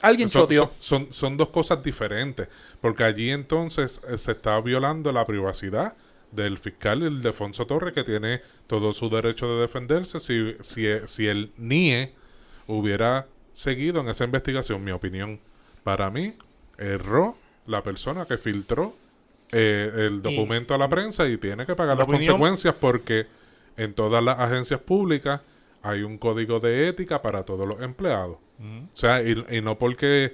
[0.03, 2.49] Alguien Son, son, son- son dos cosas diferentes,
[2.81, 5.95] porque allí entonces eh, se está violando la privacidad
[6.33, 11.29] del fiscal Ildefonso Torres, que tiene todo su derecho de defenderse si, si, eh, si
[11.29, 12.13] el NIE
[12.67, 15.39] hubiera seguido en esa investigación, mi opinión.
[15.85, 16.35] Para mí,
[16.79, 17.37] erró
[17.67, 18.95] la persona que filtró
[19.53, 23.27] eh, el documento a la prensa y tiene que pagar La las opinión- consecuencias porque
[23.77, 25.41] en todas las agencias públicas
[25.83, 28.39] hay un código de ética para todos los empleados.
[28.59, 30.33] O sea, y, y no porque,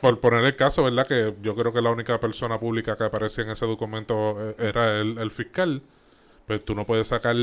[0.00, 1.06] por poner el caso, ¿verdad?
[1.06, 5.00] Que yo creo que la única persona pública que aparecía en ese documento eh, era
[5.00, 5.82] el, el fiscal.
[6.46, 7.34] Pues tú no puedes sacar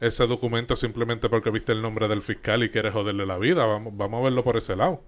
[0.00, 3.66] ese documento simplemente porque viste el nombre del fiscal y quieres joderle la vida.
[3.66, 5.00] Vamos, vamos a verlo por ese lado.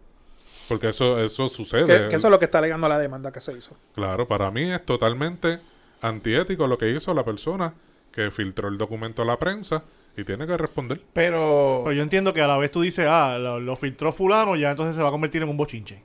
[0.68, 1.84] Porque eso, eso sucede.
[1.86, 3.76] Que, que eso es lo que está alegando la demanda que se hizo.
[3.94, 5.60] Claro, para mí es totalmente
[6.02, 7.74] antiético lo que hizo la persona
[8.12, 9.82] que filtró el documento a la prensa
[10.16, 11.00] y tiene que responder.
[11.12, 14.56] Pero, Pero yo entiendo que a la vez tú dices, ah, lo, lo filtró fulano,
[14.56, 16.02] ya entonces se va a convertir en un bochinche.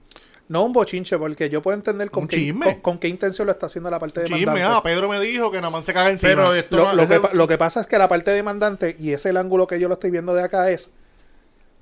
[0.50, 2.66] No un bochinche, porque yo puedo entender con, qué, chisme.
[2.66, 4.78] con, con qué intención lo está haciendo la parte Chisme, demandante.
[4.78, 6.34] ah, Pedro me dijo que nada más se caga encima.
[6.36, 8.98] pero esto Lo, no- lo que, ese- lo que pasa es que la parte demandante,
[9.00, 10.92] y es el ángulo que yo lo estoy viendo de acá, es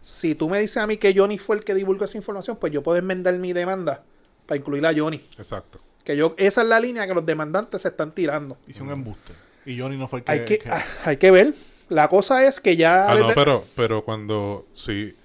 [0.01, 2.71] si tú me dices a mí que Johnny fue el que divulgó esa información, pues
[2.73, 4.03] yo puedo enmendar mi demanda
[4.45, 5.21] para incluir a Johnny.
[5.38, 5.79] Exacto.
[6.03, 8.57] Que yo, esa es la línea que los demandantes se están tirando.
[8.67, 9.33] Hice un embuste.
[9.65, 10.31] Y Johnny no fue el que...
[10.31, 11.53] Hay que, que- ah, hay que ver.
[11.89, 13.09] La cosa es que ya.
[13.12, 15.15] Ah, no, de- pero, pero cuando si,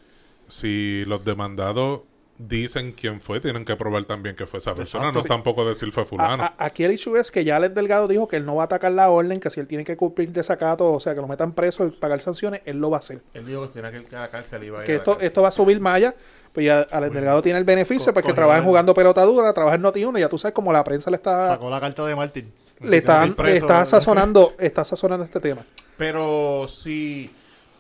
[0.49, 2.01] si los demandados
[2.37, 5.09] dicen quién fue, tienen que probar también que fue esa persona.
[5.09, 5.29] Exacto.
[5.29, 6.43] no tampoco decir fue fulano.
[6.43, 8.67] a- aquí el issue es que ya Alex Delgado dijo que él no va a
[8.67, 11.53] atacar la orden, que si él tiene que cumplir desacato, o sea, que lo metan
[11.53, 13.23] preso y pagar sanciones, él lo va a hacer.
[13.35, 14.95] Él dijo que si tenía que ir a la cárcel iba a ir que a
[14.97, 15.27] la esto, cárcel.
[15.29, 16.15] esto va a subir malla.
[16.53, 19.53] Pues ya Alex Delgado tiene el beneficio Co- porque cogió trabaja el- jugando pelota dura,
[19.53, 22.15] trabaja en Noti1, ya tú sabes como la prensa le está Sacó la carta de
[22.17, 22.53] Martín.
[22.81, 25.65] le está, Tiene le está sazonando, está sazonando este tema.
[25.97, 27.31] Pero si.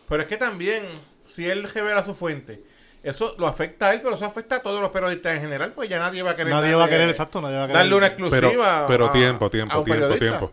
[0.08, 0.82] Pero es que también,
[1.24, 2.62] si él revela su fuente,
[3.04, 5.88] eso lo afecta a él, pero eso afecta a todos los periodistas en general, pues
[5.88, 6.52] ya nadie va a querer.
[6.52, 7.78] Nadie va a darle- querer, exacto, nadie va a querer.
[7.82, 8.84] Darle una pero exclusiva.
[8.88, 10.52] pero a- tiempo, a tiempo, un tiempo, tiempo.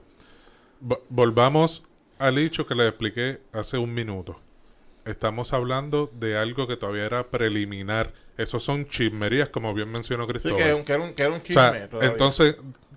[0.86, 1.84] Vo- volvamos
[2.20, 4.40] al hecho que le expliqué hace un minuto.
[5.06, 8.14] Estamos hablando de algo que todavía era preliminar.
[8.38, 10.58] Esos son chismerías, como bien mencionó Sí, Cristóbal.
[10.58, 11.62] que, era un- que era un, que era un O chisme.
[11.90, 12.56] sea, entonces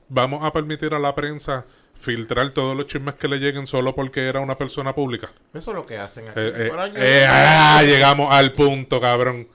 [0.08, 1.64] vamos a permitir a la prensa
[1.98, 5.30] filtrar todos los chismes que le lleguen solo porque era una persona pública.
[5.52, 6.40] Eso es lo que hacen aquí.
[6.40, 9.48] Eh, eh, eh, ah, llegamos al punto, cabrón.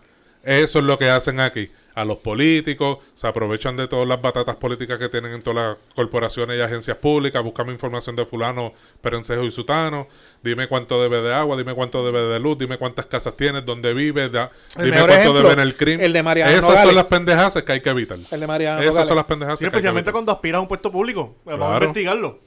[0.44, 1.70] Eso es lo que hacen aquí.
[2.00, 5.78] A los políticos, se aprovechan de todas las batatas políticas que tienen en todas las
[5.96, 10.08] corporaciones y agencias públicas, buscamos información de fulano, perencejo y sutano,
[10.42, 13.94] dime cuánto debe de agua, dime cuánto debe de luz, dime cuántas casas tienes, dónde
[13.94, 16.06] vives, da- dime cuánto ejemplo, debe en el crimen.
[16.06, 16.86] el de Mariano Esas Nogales.
[16.86, 18.18] son las pendejas que hay que evitar.
[18.32, 19.08] El de Mariano Esas Nogales.
[19.10, 21.36] son las pendejas Sí, que hay que especialmente cuando aspira a un puesto público.
[21.44, 22.40] Vamos a investigarlo.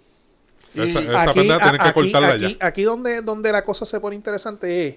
[0.74, 2.66] Esa, Y- esa aquí, pendeja tienen que cortarla aquí- ya.
[2.66, 4.96] aquí donde, donde la cosa se pone interesante es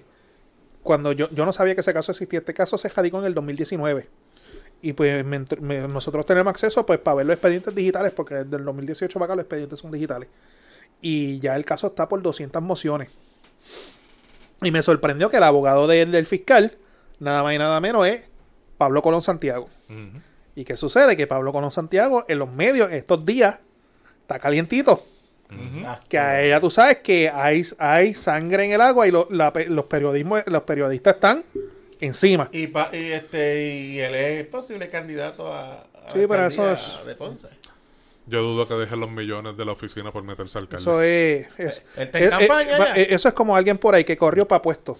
[0.82, 2.38] cuando yo, yo no sabía que ese caso existía.
[2.38, 4.08] Este caso se radicó en el 2019.
[4.82, 8.34] Y pues me entr- me- nosotros tenemos acceso pues para ver los expedientes digitales, porque
[8.36, 10.28] desde el 2018 para acá los expedientes son digitales.
[11.00, 13.08] Y ya el caso está por 200 mociones.
[14.62, 16.76] Y me sorprendió que el abogado del, del fiscal,
[17.18, 18.28] nada más y nada menos, es
[18.78, 19.68] Pablo Colón Santiago.
[20.54, 21.16] ¿Y qué sucede?
[21.16, 23.58] Que Pablo Colón Santiago en los medios estos días
[24.22, 25.04] está calientito.
[25.84, 29.28] Ah, Que a ella tú sabes que hay, hay sangre en el agua y lo-
[29.30, 31.44] la los, periodismo, los periodistas están
[32.00, 32.48] encima.
[32.52, 37.06] Y, pa- y este y él es posible candidato a, a Sí, pero eso es-
[37.06, 37.48] de Ponce.
[38.28, 40.82] Yo dudo que dejen los millones de la oficina por meterse al alcalde.
[40.82, 41.48] Eso es,
[42.30, 44.98] campaña es- eh, eso es como alguien por ahí que corrió para puesto.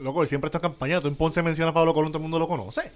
[0.00, 1.00] Loco, él siempre está en campaña.
[1.00, 2.90] Tú en Ponce mencionas a Pablo Colón, todo el mundo lo conoce.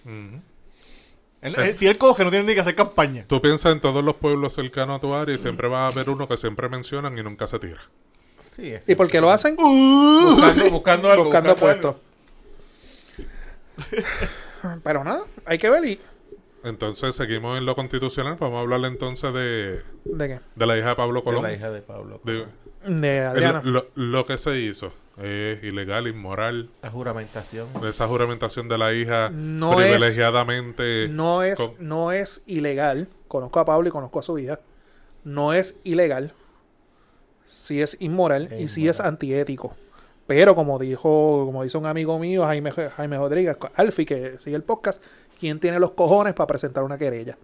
[1.40, 3.24] Él- él- si él coge, no tiene ni que hacer campaña.
[3.28, 6.08] Tú piensas en todos los pueblos cercanos a tu área y siempre va a haber
[6.10, 7.80] uno que siempre mencionan y nunca se tira.
[8.54, 9.56] Sí, es ¿Y por qué lo hacen?
[9.56, 11.24] buscando, buscando algo.
[11.24, 11.96] Buscando buscando puestos.
[14.84, 16.00] Pero nada, hay que ver y...
[16.64, 18.36] Entonces seguimos en lo constitucional.
[18.38, 20.40] Vamos a hablar entonces de, ¿De qué?
[20.54, 21.42] de la hija de Pablo De Colón.
[21.42, 22.20] la hija de Pablo.
[22.24, 22.46] De-
[22.86, 23.60] De Adriana.
[23.64, 26.70] lo, lo que se hizo es ilegal, inmoral.
[26.82, 27.68] La juramentación.
[27.84, 31.08] Esa juramentación de la hija No es- privilegiadamente.
[31.08, 33.08] No es, con- no es ilegal.
[33.26, 34.60] Conozco a Pablo y conozco a su hija.
[35.24, 36.32] No es ilegal.
[37.44, 39.76] Sí es inmoral Es y sí es antiético.
[40.34, 44.62] Pero como dijo, como dice un amigo mío, Jaime, Jaime Rodríguez, Alfie, que sigue el
[44.62, 45.04] podcast,
[45.38, 47.36] ¿quién tiene los cojones para presentar una querella?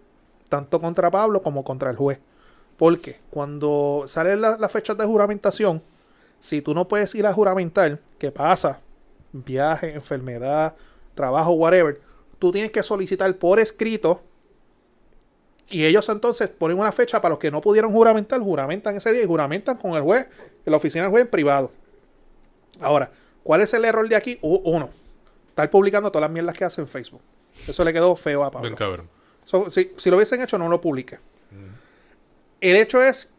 [0.49, 2.17] Tanto contra Pablo como contra el juez.
[2.77, 5.83] Porque cuando salen la- las fechas de juramentación,
[6.39, 8.79] si tú no puedes ir a juramentar, ¿qué pasa?
[9.33, 10.73] Viaje, enfermedad,
[11.13, 12.01] trabajo, whatever.
[12.39, 14.23] Tú tienes que solicitar por escrito.
[15.69, 19.21] Y ellos entonces ponen una fecha para los que no pudieron juramentar, juramentan ese día
[19.21, 20.25] y juramentan con el juez,
[20.65, 21.69] en la oficina del juez en privado.
[22.81, 23.11] Ahora,
[23.43, 24.37] ¿cuál es el error de aquí?
[24.41, 24.89] Uno,
[25.49, 27.21] estar publicando todas las mierdas que hace en Facebook.
[27.67, 28.69] Eso le quedó feo a Pablo.
[28.69, 29.09] Bien cabrón.
[29.45, 31.19] So, si, si lo hubiesen hecho, no lo publique.
[32.61, 33.33] El hecho es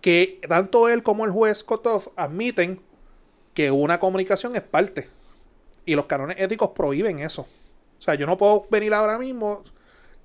[0.00, 2.80] que tanto él como el juez Kotov admiten
[3.54, 5.08] que una comunicación es parte.
[5.84, 7.42] Y los cánones éticos prohíben eso.
[7.98, 9.62] O sea, yo no puedo venir ahora mismo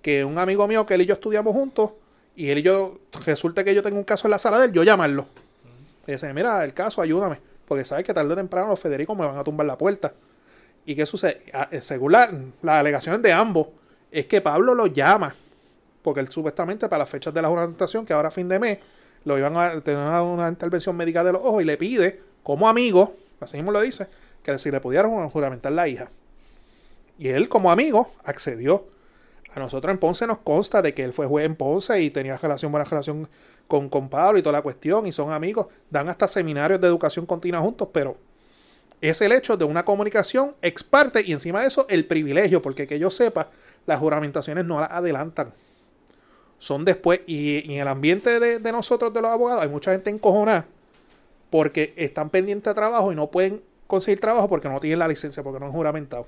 [0.02, 1.91] que un amigo mío que él y yo estudiamos juntos
[2.36, 4.72] y él y yo, resulta que yo tengo un caso en la sala de él,
[4.72, 5.28] yo llamarlo.
[6.08, 7.39] Y dice, mira, el caso, ayúdame.
[7.71, 10.13] Porque sabes que tarde o temprano los Federicos me van a tumbar la puerta.
[10.86, 11.41] ¿Y qué sucede?
[11.53, 12.29] Ah, eh, Según la-
[12.62, 13.69] las alegaciones de ambos,
[14.12, 15.34] es que Pablo lo llama.
[16.01, 18.79] Porque él supuestamente para las fechas de la juramentación, que ahora fin de mes,
[19.23, 22.67] lo iban a tener una, una intervención médica de los ojos y le pide, como
[22.67, 24.07] amigo, así mismo lo dice,
[24.43, 26.12] que si le pudieran juramentar la hija.
[27.17, 28.86] Y él, como amigo, accedió.
[29.53, 32.36] A nosotros en Ponce nos consta de que él fue juez en Ponce y tenía
[32.36, 33.29] relación, buena relación
[33.71, 37.25] con, con Pablo y toda la cuestión, y son amigos, dan hasta seminarios de educación
[37.25, 38.17] continua juntos, pero
[38.99, 42.86] es el hecho de una comunicación ex parte y encima de eso el privilegio, porque
[42.86, 43.49] que yo sepa,
[43.86, 45.53] las juramentaciones no las adelantan.
[46.57, 50.10] Son después, y, en el ambiente de, de nosotros, de los abogados, hay mucha gente
[50.10, 50.65] encojonada
[51.49, 55.43] porque están pendientes de trabajo y no pueden conseguir trabajo porque no tienen la licencia,
[55.43, 56.27] porque no han juramentado.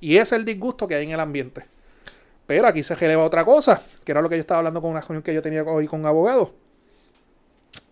[0.00, 1.64] Y ese es el disgusto que hay en el ambiente.
[2.50, 5.00] Pero aquí se releva otra cosa, que era lo que yo estaba hablando con una
[5.00, 6.48] reunión que yo tenía hoy con abogados.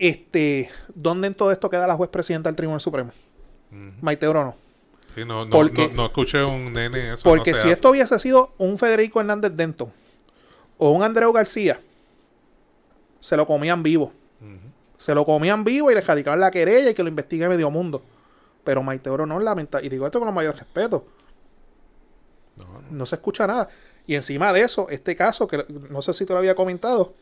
[0.01, 3.13] Este, ¿dónde en todo esto queda la juez presidenta del Tribunal Supremo?
[4.01, 4.57] Maite Orono.
[5.15, 7.23] Sí, no, no, Porque- no, no escuché un nene eso.
[7.23, 7.71] Porque no si hace.
[7.71, 9.93] esto hubiese sido un Federico Hernández Denton
[10.77, 11.79] o un Andreu García,
[13.21, 14.13] se lo comían vivo.
[14.97, 18.03] Se lo comían vivo y le radicaban la querella y que lo investigue medio mundo.
[18.65, 19.81] Pero Maite Oro no lamenta.
[19.81, 21.07] Y digo esto con el mayor respeto.
[22.91, 23.69] No, se escucha nada.
[24.09, 27.13] Y encima de eso, este caso, que no sé si te lo había comentado,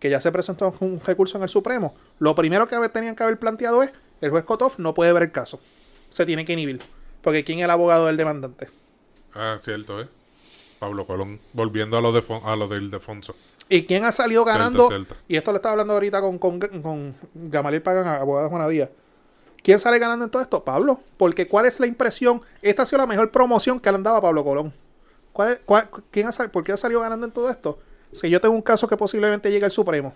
[0.00, 3.38] que ya se presentó un recurso en el Supremo, lo primero que tenían que haber
[3.38, 5.60] planteado es, el juez Kotov no puede ver el caso.
[6.10, 6.82] Se tiene que inhibir.
[7.22, 8.68] Porque ¿quién es el abogado del demandante?
[9.34, 10.08] Ah, cierto, ¿eh?
[10.80, 13.36] Pablo Colón, volviendo a lo, de a lo del Defonso.
[13.68, 14.88] ¿Y quién ha salido ganando?
[14.88, 15.14] Celta.
[15.28, 18.90] Y esto lo estaba hablando ahorita con, con, con Gamaliel Pagan, abogado de Juanadía.
[19.62, 20.64] ¿Quién sale ganando en todo esto?
[20.64, 20.98] Pablo.
[21.16, 22.42] Porque ¿cuál es la impresión?
[22.62, 24.72] Esta ha sido la mejor promoción que le han dado a Pablo Colón.
[25.32, 27.78] ¿Cuál, cuál- quién ha ¿Por qué ha salido ganando en todo esto?
[28.12, 30.12] Si yo tengo un caso que posiblemente llegue al Supremo.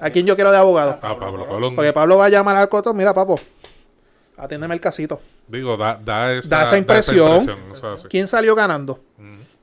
[0.00, 0.98] ¿A quién yo quiero de abogado?
[1.02, 1.74] Ah, Pablo Colón.
[1.76, 2.96] Porque Pablo va a llamar al cotón.
[2.96, 3.38] Mira, papo,
[4.36, 5.20] atiéndeme el casito.
[5.48, 7.48] Digo, da, da esa, Da esa impresión.
[7.72, 8.08] eso hace.
[8.08, 9.00] ¿Quién salió ganando?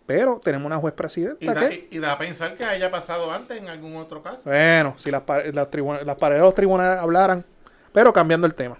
[0.05, 1.87] Pero tenemos una juez Y presidenta da, que...
[1.89, 4.41] y da a pensar que haya pasado antes en algún otro caso.
[4.43, 7.45] Bueno, si las, las, tribuna- las paredes de los tribunales hablaran.
[7.93, 8.77] Pero cambiando el tema.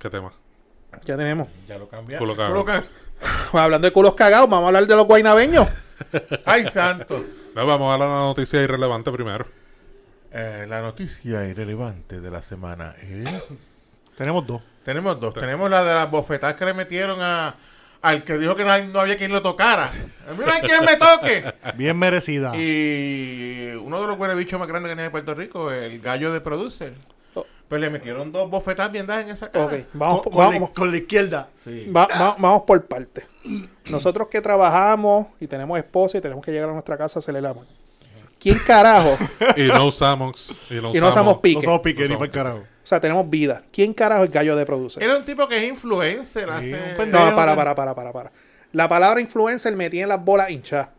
[0.00, 0.32] ¿Qué tema?
[1.04, 1.48] Ya tenemos.
[1.68, 2.24] Ya lo cambiaron.
[2.26, 2.64] Culo cagado.
[2.64, 2.84] Culo ca-
[3.64, 5.66] Hablando de culos cagados, vamos a hablar de los guaynabeños.
[6.44, 7.24] Ay, santo.
[7.54, 9.46] No, vamos a la noticia irrelevante primero.
[10.32, 13.98] Eh, la noticia irrelevante de la semana es...
[14.16, 14.62] Tenemos dos.
[14.84, 15.32] Tenemos dos.
[15.34, 17.54] Tenemos la de las bofetadas que le metieron a,
[18.02, 19.86] al que dijo que no, no había quien lo tocara.
[20.28, 21.54] A mí no hay quien me toque.
[21.76, 22.54] Bien merecida.
[22.56, 26.40] Y uno de los huele bichos más grandes que tiene Puerto Rico, el gallo de
[26.40, 26.92] producer.
[27.64, 27.68] Oh.
[27.68, 29.64] Pues le metieron dos bofetadas bien dadas en esa cara.
[29.64, 31.48] Ok, vamos, con, vamos, la, con la izquierda.
[31.58, 31.90] Sí.
[31.90, 33.24] va- va- vamos por partes.
[33.90, 37.66] Nosotros que trabajamos y tenemos esposa y tenemos que llegar a nuestra casa a amor.
[38.38, 39.16] ¿Quién carajo?
[39.56, 40.54] Y no usamos.
[40.70, 41.62] Y no y no usamos No pique.
[41.62, 42.58] somos pique No ni para el carajo.
[42.58, 43.62] O sea, tenemos vida.
[43.72, 45.02] ¿Quién carajo es gallo de producer?
[45.02, 46.44] Es un tipo que es influencer.
[46.44, 46.74] Sí, hace...
[46.90, 47.24] un pendejo.
[47.30, 48.32] No, para, para, para, para, para.
[48.72, 50.90] La palabra influencer me tiene las bolas hinchadas.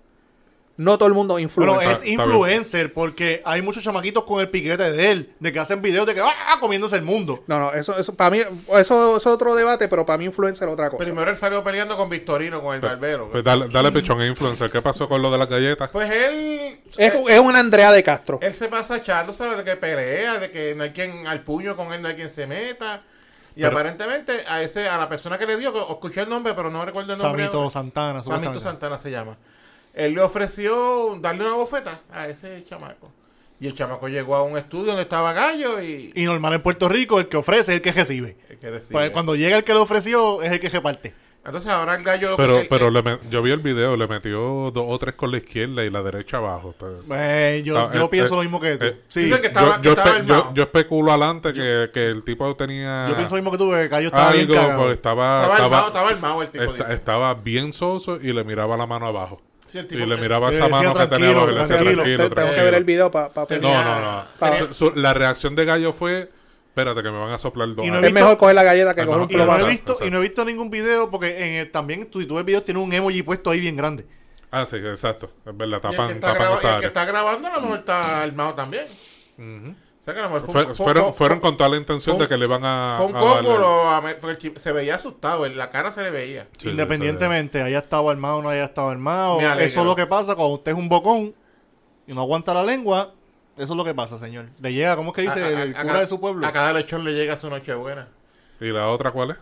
[0.78, 1.92] No todo el mundo es Bueno, influencer.
[1.94, 5.60] es Está- está influencer porque hay muchos chamaquitos con el piquete de él, de que
[5.60, 6.58] hacen videos de que ¡ah!
[6.60, 7.44] comiéndose el mundo.
[7.48, 10.68] No, no, eso, eso para mí, eso, eso es otro debate, pero para mí influencer
[10.68, 11.04] es otra cosa.
[11.06, 13.30] Primero él salió peleando con Victorino, con el barbero.
[13.32, 14.70] Pues dale, dale pichón a influencer.
[14.70, 15.90] ¿Qué pasó con lo de las galletas?
[15.92, 16.78] Pues él...
[16.98, 18.40] es, es una Andrea de Castro.
[18.42, 19.58] Él se pasa echando, ¿sabes?
[19.58, 22.30] De que pelea, de que no hay quien al puño con él, no hay quien
[22.30, 23.02] se meta.
[23.56, 26.54] Y Pero- aparentemente a ese a la persona que le dio, que escuché el nombre,
[26.54, 27.46] pero no recuerdo el nombre.
[27.46, 27.70] Samito.
[27.70, 28.60] Santana, Samito.
[28.60, 29.38] Santana se llama.
[29.96, 33.12] Él le ofreció darle una bofeta a ese chamaco.
[33.60, 36.12] Y el chamaco llegó a un estudio donde estaba Gallo y...
[36.14, 38.36] Y normal en Puerto Rico, el que ofrece es el que recibe.
[38.50, 41.14] hay que decir, Pues cuando llega el que le ofreció, es el que reparte.
[41.46, 42.36] Entonces ahora el Gallo...
[42.36, 45.16] Pero, el- pero el- le me- yo vi el video, le metió dos o tres
[45.16, 46.72] con la izquierda y la derecha abajo.
[46.74, 48.86] Entonces, Eh, yo yo eh, pienso eh, lo mismo que tú.
[48.86, 49.22] eh, sí.
[49.22, 50.44] Dicen que yo, estaba- yo, yo, espe- armado.
[50.50, 53.88] yo- yo especulo adelante que, que el tipo tenía pienso lo mismo que tú, que
[53.90, 54.92] Cayo estaba bien algo, cagado.
[54.92, 56.94] estaba, estaba estaba, armado, estaba armado el tipo, dice.
[56.94, 59.40] estaba bien soso y le miraba la mano abajo.
[59.84, 62.04] Sí, el Y le miraba esa mano que tenía abajo y le decía tranquilo.
[62.04, 64.24] tranquilo, Te- tengo que ver el video para No, Tenía- no, no.
[64.40, 66.30] tenía- Su- su- la reacción de Gallo fue,
[66.70, 67.86] espérate que me van a soplar dos.
[67.86, 69.42] Y no he Es visto- mejor coger la galleta que coger no, un Y no,
[69.44, 69.68] he plomazo.
[69.68, 72.46] visto, y no he visto ningún video porque en el- también tú, si tú ves
[72.46, 74.06] videos tiene un emoji puesto ahí bien grande.
[74.52, 75.30] Ah, sí, exacto.
[75.46, 77.62] Es verdad, y el que tapan, está tapan graba- el que está grabando a lo
[77.62, 78.86] mejor está armado también.
[79.38, 79.76] Ujú.
[80.06, 81.58] O sea que a lo mejor fue, Fue- un- fue- fueron, fue- fueron fue- con
[81.58, 82.94] toda la intención fue de que le van a.
[82.98, 85.92] Fue un a combo, darle- lo- a me- porque se veía asustado, en la cara
[85.92, 86.48] se le veía.
[86.60, 89.42] Sí, Independientemente, haya estado armado o no haya estado armado.
[89.42, 91.34] Eso es lo que pasa cuando usted es un bocón
[92.06, 93.14] y no aguanta la lengua.
[93.58, 94.46] Eso es lo que pasa, señor.
[94.62, 95.42] Le llega, ¿cómo es que dice?
[95.42, 96.46] A- a- el cura a- de su pueblo.
[96.46, 98.08] A cada lechón le llega su noche buena.
[98.62, 99.38] ¿Y la otra cuál es?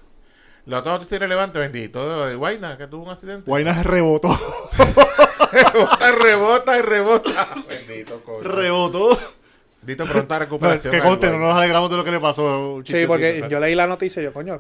[0.66, 3.50] La otra noticia relevante, bendito, de Guayna, que tuvo un accidente.
[3.50, 4.30] Guayna rebotó.
[5.52, 7.48] rebota, rebota y rebota.
[7.68, 8.48] bendito, coño.
[8.48, 9.20] rebotó.
[9.86, 10.94] Bendito, pronta No, recuperación.
[10.94, 12.82] que conste, no nos alegramos de lo que le pasó.
[12.86, 14.60] Sí, porque yo leí la noticia y yo, coño,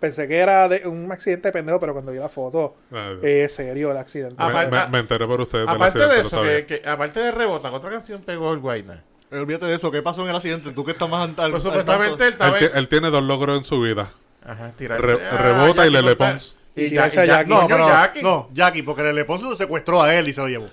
[0.00, 3.90] pensé que era de un accidente pendejo, pero cuando vi la foto, Ah, es serio
[3.90, 4.36] el accidente.
[4.42, 5.68] me, aparte- me- me enteré por ustedes.
[5.68, 9.02] Aparte de eso, que, que- aparte de rebota, otra canción pegó el Guayna.
[9.30, 9.90] Eh, Olvídate de eso.
[9.90, 10.72] ¿Qué pasó en el accidente?
[10.72, 13.64] Tú que estás más al, al- Pues supuestamente él Él, él tiene dos logros en
[13.64, 14.10] su vida.
[14.44, 16.32] Ajá, tirarse Re- a rebota y Jackie le le Fontaine.
[16.32, 16.58] Pons.
[16.74, 17.50] Y Y Jackie, a Jackie.
[17.50, 18.22] No, no, Jackie.
[18.22, 20.68] no, Jackie, porque el Leponzo lo secuestró a él y se lo llevó.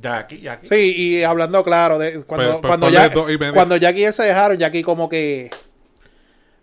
[0.00, 0.68] Jackie, Jackie.
[0.68, 3.10] Sí, y hablando claro, de, cuando, Pues- pues cuando, ya,
[3.52, 5.50] cuando Jackie y él se dejaron, Jackie como que,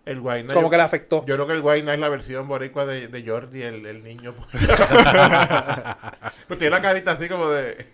[0.05, 0.53] El Guayna.
[0.53, 1.25] como yo- que le afectó.
[1.25, 4.33] Yo creo que el Guayna es la versión boricua de, de Jordi, el, el niño.
[4.33, 4.47] pues
[6.59, 7.85] tiene la carita así como de...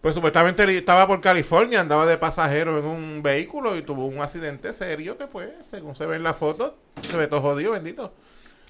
[0.00, 4.20] Pues supuestamente él estaba por California, andaba de pasajero en un vehículo y tuvo un
[4.20, 6.76] accidente serio que pues, según se ve en la foto,
[7.10, 8.12] se ve todo jodido, bendito.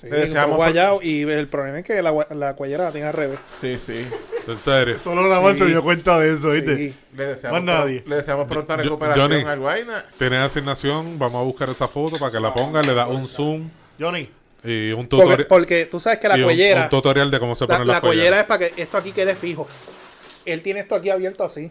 [0.05, 2.93] Sí, le deseamos un por- guayao, y el problema es que la, la cuellera la
[2.93, 3.39] tiene al revés.
[3.61, 4.07] Sí, sí.
[4.47, 4.99] En serio.
[4.99, 5.59] Solo la Sí.
[5.61, 6.77] se dio cuenta de eso, ¿viste?
[6.77, 6.95] Sí.
[7.17, 8.01] Le deseamos, Más nadie.
[8.01, 9.45] pro- le deseamos pronta recuperación Johnny.
[9.45, 10.05] al Guayna.
[10.19, 13.71] Tiene asignación, vamos a buscar esa foto para que la ponga, le da un zoom
[13.99, 14.29] Johnny,
[14.63, 15.47] y un Porque, tutorial.
[15.47, 17.93] porque tú sabes que la un- cuellera, un tutorial de cómo se la, ponen la
[17.95, 19.67] las cuellera es para que esto aquí quede fijo.
[20.45, 21.71] Él tiene esto aquí abierto así.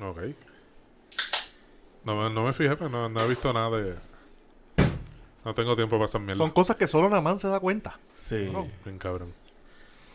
[0.00, 0.18] Ok.
[2.04, 3.94] No, me- no me fijé, pero no, no he visto nada de.
[5.48, 6.36] No tengo tiempo para hacer mierda.
[6.36, 7.98] son cosas que solo Namán se da cuenta.
[8.14, 8.52] Sí.
[8.84, 9.32] Bien cabrón.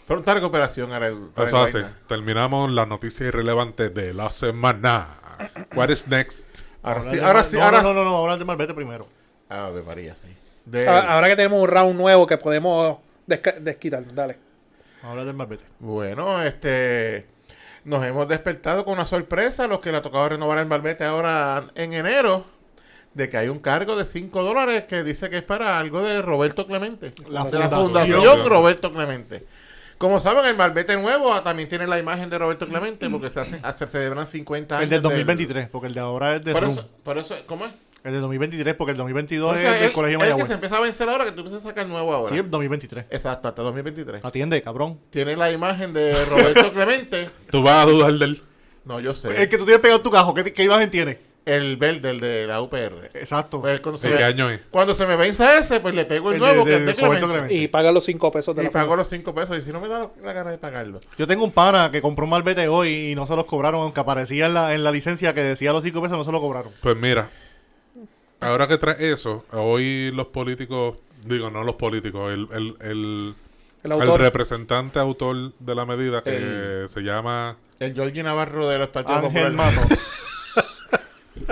[0.06, 1.94] Pronta recuperación para el, para Eso el hace.
[2.08, 5.18] Terminamos las noticias irrelevantes de la semana.
[5.74, 6.44] What is next?
[6.84, 8.46] Ahora sí, de ahora Mal- sí, no, ahora No, no, no, vamos a hablar de
[8.46, 9.08] Malvete primero.
[9.50, 10.28] Ave María, sí.
[10.66, 14.38] De- Ahora que tenemos un round nuevo que podemos desquitar, dale.
[15.02, 15.64] Vamos a hablar del Malvete.
[15.80, 17.26] Bueno, este.
[17.86, 21.66] Nos hemos despertado con una sorpresa, los que le ha tocado renovar el barbete ahora
[21.76, 22.46] en enero,
[23.14, 26.22] de que hay un cargo de 5 dólares que dice que es para algo de
[26.22, 27.14] Roberto Clemente.
[27.30, 28.20] La de la fundación.
[28.22, 29.46] Fundación Roberto Clemente.
[29.98, 33.40] Como saben, el barbete nuevo ah, también tiene la imagen de Roberto Clemente porque se,
[33.40, 34.84] hacen, se celebran 50 años.
[34.84, 37.72] El del 2023, porque el de ahora es de Por eso, por eso, ¿cómo es?
[38.04, 40.48] El del 2023, porque el 2022 O sea, es del él- Colegio él que Mayagüez.
[40.48, 42.34] se empieza a vencer ahora, que tú empiezas a sacar nuevo ahora.
[42.34, 43.06] Sí, el 2023.
[43.12, 44.26] Exacto, hasta 2023.
[44.26, 45.00] Atiende, cabrón.
[45.10, 47.30] Tiene la imagen de Roberto Clemente.
[47.50, 48.42] Tú vas a dudar del.
[48.84, 49.30] No, yo sé.
[49.42, 51.18] El que tú tienes pegado tu cajo, ¿qué, qué imagen tiene?
[51.46, 53.12] El verde, el de la UPR.
[53.14, 53.60] Exacto.
[53.60, 54.62] Pues cuando, se ¿De me, qué año es?
[54.72, 56.98] cuando se me vence ese, pues le pego el, El nuevo, de- que de es
[56.98, 57.48] de Roberto Clemente.
[57.50, 57.54] Clemente.
[57.56, 59.58] Y paga los cinco pesos de Y la pago los 5 pesos.
[59.58, 61.02] Y si no me da la gana de pagarlo.
[61.18, 64.00] Yo tengo un pana que compró un malvete hoy y no se los cobraron, aunque
[64.00, 66.72] aparecía en la, en la licencia que decía los 5 pesos, no se lo cobraron.
[66.82, 67.30] Pues mira,
[68.40, 73.36] ahora que traes eso, hoy los políticos, digo, no los políticos, el, el, el,
[73.84, 78.88] El representante autor de la medida que El- se llama El Georgie Navarro de los
[78.90, 79.58] partidos Ángel.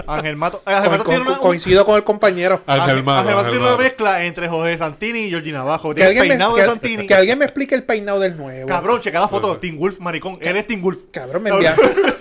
[0.08, 0.62] Ángel Mato.
[0.66, 2.62] Ángel Co- Mato co- tiene una, coincido con el compañero.
[2.66, 5.94] Ángel Mato, Ángel Mato tiene una mezcla entre José Santini y Georgina Abajo.
[5.94, 7.08] Que alguien, me, peinado de que- Santini.
[7.08, 8.68] que alguien me explique el peinado del nuevo.
[8.68, 9.58] Cabrón, checa la foto.
[9.58, 10.38] Team Wolf, maricón.
[10.42, 11.00] Él es Team Wolf.
[11.12, 11.80] Cabrón, me enviaron,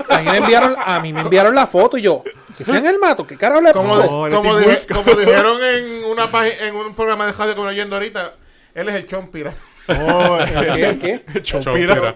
[0.09, 2.23] a mí me enviaron, a mí me enviaron la foto y yo,
[2.59, 3.95] que sean el mato, ¿qué carajo le Como,
[4.31, 7.97] como, dije- como dijeron en una página, en un programa de radio que me oyendo
[7.97, 8.35] ahorita,
[8.75, 9.53] él es el chompira.
[9.89, 10.39] Oh,
[10.75, 10.99] ¿Qué?
[11.33, 11.43] ¿Qué?
[11.43, 11.95] Chompira.
[11.97, 12.15] Chompira.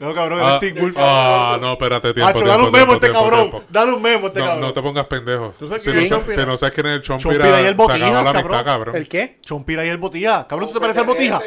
[0.00, 0.96] No, cabrón, Ah, es Team Wolf.
[0.98, 3.50] ah, no, espérate, tiempo, Hacho, tiempo, dale un memo a tiempo, este tiempo, cabrón.
[3.50, 3.64] tiempo.
[3.70, 4.60] Dale un memo a este No, cabrón.
[4.66, 5.54] no te pongas pendejo.
[5.58, 8.64] sabes Si quién no, si sabes quién es el Chompira, Chompira y el se Botija,
[8.64, 8.96] cabrón.
[8.96, 9.38] ¿El qué?
[9.44, 10.46] Chompira y el Botija.
[10.48, 11.40] Cabrón, ¿tú te pareces al Botija?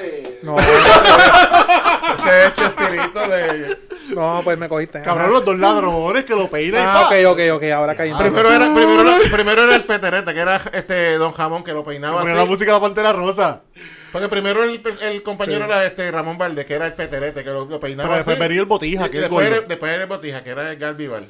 [0.43, 0.55] No,
[2.15, 2.55] Ese es
[3.29, 3.77] de...
[4.09, 5.01] no, pues me cogiste.
[5.01, 6.81] Cabrón, los dos ladrones que lo peinan.
[6.81, 9.83] y Ah, ok, ok, ok, ahora caí en Primero era, primero, era, primero era el
[9.83, 13.61] peterete, que era este Don Jamón, que lo peinaba la música de la Pantera Rosa.
[14.15, 17.65] Porque primero el, el compañero era este Ramón Valdés, que era el peterete, que lo,
[17.65, 20.07] lo peinaba Pero después venía el Botija, Y que es después, era, después era el
[20.09, 21.25] Botija, que era el Galvival.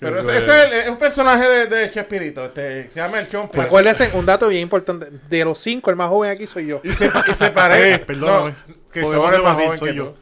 [0.00, 3.30] Pero ese, ese es, el- es un personaje de, de Chespirito, este, se llama el
[3.30, 3.62] Chompira.
[3.62, 5.06] Acuérdense, un dato bien importante.
[5.28, 6.80] De los cinco, el más joven aquí soy yo.
[6.82, 7.94] Y se, y se parece.
[7.94, 8.50] Eh, perdóname.
[8.66, 10.06] No, que es más joven soy que yo.
[10.06, 10.16] tú.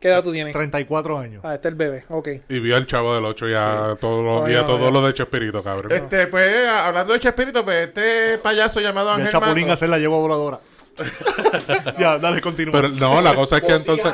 [0.00, 0.52] ¿Qué edad tú tienes?
[0.52, 1.44] 34 años.
[1.44, 2.04] Ah, este es el bebé.
[2.08, 2.28] Ok.
[2.48, 4.90] Y vio al chavo del 8 y a todo lo, y Oye, a todo oye.
[4.90, 5.92] lo de Chespirito, cabrón.
[5.92, 10.18] Este, pues, hablando de Chespirito, pues, este payaso llamado el Ángel Chapulín hacer la yegua
[10.18, 10.58] voladora.
[11.98, 12.72] ya, dale, continúa.
[12.72, 14.12] Pero no, la cosa es que entonces...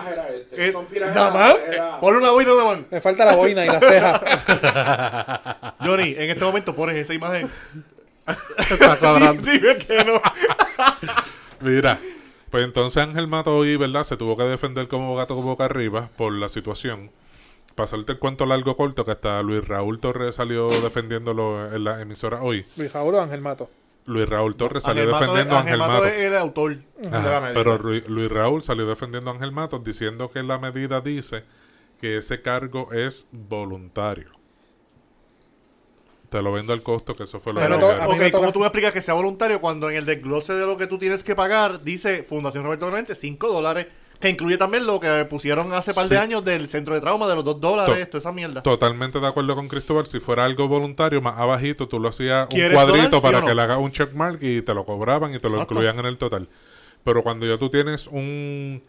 [0.53, 0.75] Es-
[1.15, 1.55] Nada más.
[2.01, 2.81] Ponle una boina, nada más.
[2.91, 5.75] Me falta la boina y la ceja.
[5.85, 7.49] Johnny, en este momento pones esa imagen.
[8.69, 9.43] Está cuadrando.
[9.51, 10.21] Dime que no.
[11.61, 11.99] Mira,
[12.51, 14.05] pues entonces Ángel Mato hoy, ¿verdad?
[14.05, 17.11] Se tuvo que defender como gato boca arriba por la situación.
[17.75, 22.43] Pasarte el cuento largo corto que hasta Luis Raúl Torres salió defendiéndolo en la emisora
[22.43, 22.67] hoy.
[22.77, 23.71] Luis Raúl o Ángel Mato.
[24.09, 26.79] Luis Raúl Torres salió defendiendo a Ángel Ángel Mato el autor.
[27.13, 27.55] Ajá, de la medida.
[27.55, 31.45] pero Ru- Luis Raúl salió defendiendo a Ángel Matos diciendo que la medida dice
[32.01, 34.31] que ese cargo es voluntario.
[36.31, 37.85] Te lo vendo al costo, que eso fue lo Pero que
[38.19, 40.77] mí ok, ¿cómo tú me explicas que sea voluntario cuando en el desglose de lo
[40.77, 43.87] que tú tienes que pagar dice Fundación Roberto Clemente 5 dólares?
[44.21, 47.37] Que incluye también lo que pusieron hace par de años del centro de trauma de
[47.37, 48.63] los 2 dólares, To- toda esa mierda.
[48.65, 50.07] Totalmente de acuerdo con Cristóbal.
[50.09, 53.47] Si fuera algo voluntario, más abajito, tú lo hacías un ¿Quieres cuadrito para no?
[53.47, 55.75] que le hagas un checkmark y te lo cobraban y te lo Exacto.
[55.75, 56.49] incluían en el total.
[57.05, 58.83] Pero cuando ya tú tienes un...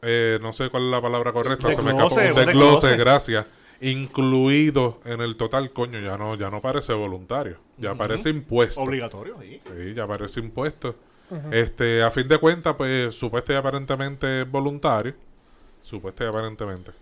[0.00, 2.14] eh, no sé cuál es la palabra correcta, se me escapó.
[2.14, 2.96] Un desglose.
[2.96, 3.44] gracias.
[3.82, 7.58] Incluido en el total, coño, ya no, ya no parece voluntario.
[7.76, 8.80] Ya parece impuesto.
[8.80, 9.60] Obligatorio, sí.
[9.62, 10.94] Sí, ya parece impuesto.
[11.50, 15.14] Este, a fin de cuentas, pues, supuesto y aparentemente es voluntario.
[15.82, 16.92] Supuesto y aparentemente.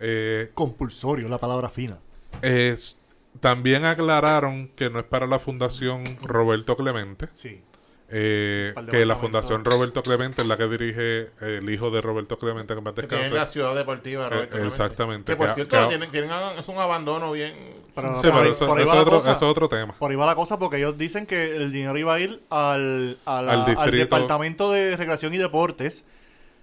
[0.00, 1.98] Eh, Compulsorio, la palabra fina.
[2.42, 2.98] es-
[3.40, 7.28] también aclararon que no es para la Fundación Roberto Clemente.
[7.34, 7.62] Sí.
[8.08, 9.16] Eh, que la.
[9.16, 13.30] Fundación Roberto Clemente es la que dirige el hijo de Roberto Clemente, que tiene descanse.
[13.34, 14.74] la ciudad deportiva, Roberto Eh, Clemente.
[14.74, 17.54] exactamente, Que por que- cierto, que- tienen, tienen a- es un abandono bien.
[17.94, 19.32] Pero, Sí, por pero ahí- eso, por es la otro, cosa.
[19.32, 19.94] eso es otro tema.
[19.98, 23.18] Por ahí va la cosa porque ellos dicen que el dinero iba a ir al,
[23.24, 23.90] a la- Al al.
[23.90, 26.06] Departamento de Recreación y Deportes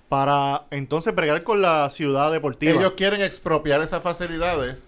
[0.10, 2.74] para entonces bregar con la ciudad deportiva.
[2.74, 4.86] Ellos quieren expropiar esas facilidades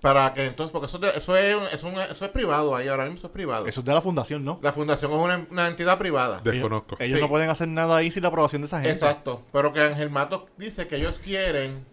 [0.00, 2.86] para que entonces, porque eso, de- eso, es, un- es un- eso es privado ahí,
[2.88, 3.66] ahora mismo eso es privado.
[3.66, 4.60] Eso es de la fundación, ¿no?
[4.62, 6.40] La fundación es una, una entidad privada.
[6.42, 6.96] Desconozco.
[7.00, 7.22] Ellos Sí.
[7.22, 8.90] no pueden hacer nada ahí sin la aprobación de esa gente.
[8.92, 9.42] Exacto.
[9.52, 11.84] Pero que Ángel Matos dice que ellos quieren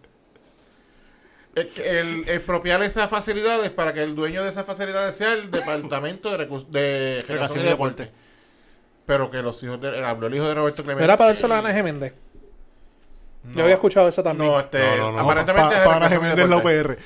[1.56, 6.30] eh, el, expropiar esas facilidades para que el dueño de esas facilidades sea el departamento
[6.30, 8.10] de, recursos de Recreación y Deporte.
[9.06, 11.04] Pero que los hijos de, habló el hijo de Roberto Clemente.
[11.04, 12.12] Era para dárselo a Ana G.
[13.54, 14.50] Yo había escuchado eso también.
[14.50, 15.18] No, este, No, no, no.
[15.20, 16.56] aparentemente Pa- es Recreación y Jiménez la.
[16.56, 16.98] UPR.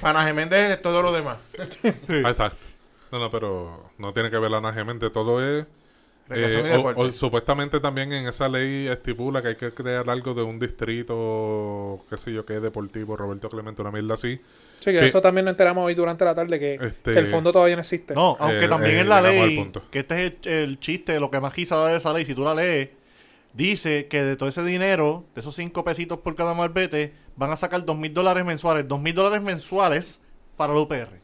[0.00, 1.36] Pana Geméndez es todo lo demás.
[2.24, 2.64] Ah, Exacto.
[3.12, 5.64] No, no, pero no tiene que ver la Mente, todo es...
[6.28, 10.42] Eh, o- o supuestamente también en esa ley estipula que hay que crear algo de
[10.42, 14.40] un distrito, qué sé yo, que es deportivo, Roberto Clemente, una mierda así.
[14.80, 17.52] Sí, que eso también nos enteramos hoy durante la tarde, que, Este- que el fondo
[17.52, 18.12] todavía no existe.
[18.14, 19.82] No, aunque Eh, también eh, en la ley, punto.
[19.90, 22.42] que este es el, el chiste, lo que más quizá de esa ley, si tú
[22.44, 22.88] la lees,
[23.56, 27.56] dice que de todo ese dinero, de esos cinco pesitos por cada malvete, van a
[27.56, 28.86] sacar dos mil dólares mensuales.
[28.86, 30.20] Dos mil dólares mensuales
[30.56, 31.20] para la UPR.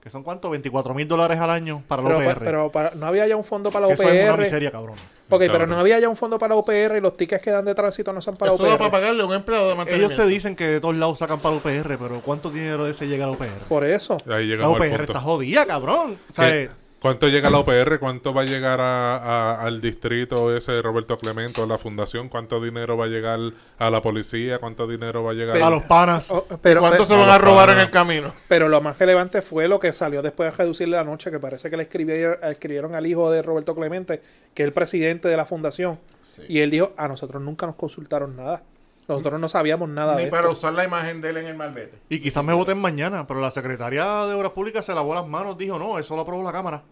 [0.00, 0.48] Que son cuánto?
[0.50, 2.44] 24 mil dólares al año para la pero, UPR.
[2.44, 4.40] pero para- no había ya un fondo para la Eso es una UPR.
[4.42, 4.94] miseria, cabrón.
[5.28, 7.64] ok, pero no había ya un fondo para la UPR y los tickets que dan
[7.64, 8.78] de tránsito no son para Eso UPR.
[8.78, 10.14] para pagarle a un empleado de mantenimiento.
[10.14, 12.92] Ellos te dicen que de todos lados sacan para la UPR, pero ¿cuánto dinero de
[12.92, 13.64] ese llega a la UPR?
[13.68, 14.16] Por eso.
[14.30, 16.16] Ahí La UPR está jodida, cabrón.
[16.30, 16.68] O sea.
[17.06, 17.98] ¿Cuánto llega a la UPR?
[18.00, 22.28] ¿Cuánto va a llegar a- a- al distrito ese de Roberto Clemente, a la fundación?
[22.28, 23.38] ¿Cuánto dinero va a llegar
[23.78, 24.58] a la policía?
[24.58, 26.30] ¿Cuánto dinero va a llegar a los panas.
[26.32, 28.32] Oh, pero, ¿Cuánto pero, se van a robar en el camino?
[28.48, 31.70] pero lo más relevante fue lo que salió después de reducirle la noche, que parece
[31.70, 34.20] que le escribieron, escribieron al hijo de Roberto Clemente,
[34.52, 36.00] que es el presidente de la fundación.
[36.48, 38.62] Y él dijo, a nosotros nunca nos consultaron nada.
[39.08, 40.34] Nosotros no sabíamos nada de Ni esto.
[40.36, 41.96] para usar la imagen de él en el malvete.
[42.08, 45.56] Y quizás me voten mañana, pero la secretaria de Obras Públicas se lavó las manos,
[45.56, 46.82] dijo, no, eso lo aprobó la Cámara.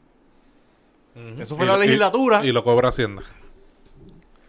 [1.39, 3.23] Eso fue Y la y- legislatura Y, lo cobra Hacienda.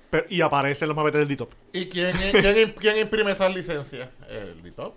[0.10, 1.52] pero- y aparecen los mapetes del DITOP.
[1.74, 4.10] ¿Y quién, quién, quién imprime esas licencias?
[4.30, 4.96] El DITOP.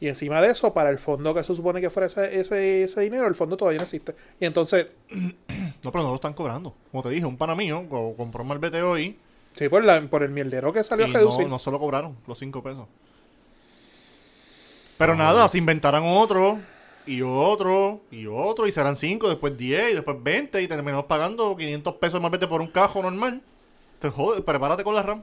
[0.00, 3.00] Y encima de eso, para el fondo que se supone que fuera ese, ese, ese
[3.02, 4.16] dinero, el fondo todavía no existe.
[4.40, 4.88] Y entonces,
[5.84, 6.74] No, pero no lo están cobrando.
[6.90, 9.16] Como te dije, un pana mío co- compró un malvete hoy
[9.52, 11.44] sí, por, la, por el mierdero que salió y a reducir.
[11.44, 12.86] no, no se lo cobraron los 5 pesos.
[14.98, 16.58] Pero nada, se inventarán otro
[17.06, 21.56] y otro y otro y serán 5, después 10 y después 20 y terminamos pagando
[21.56, 23.42] 500 pesos de malvete por un cajo normal.
[23.98, 25.22] Te jode, prepárate con la RAM.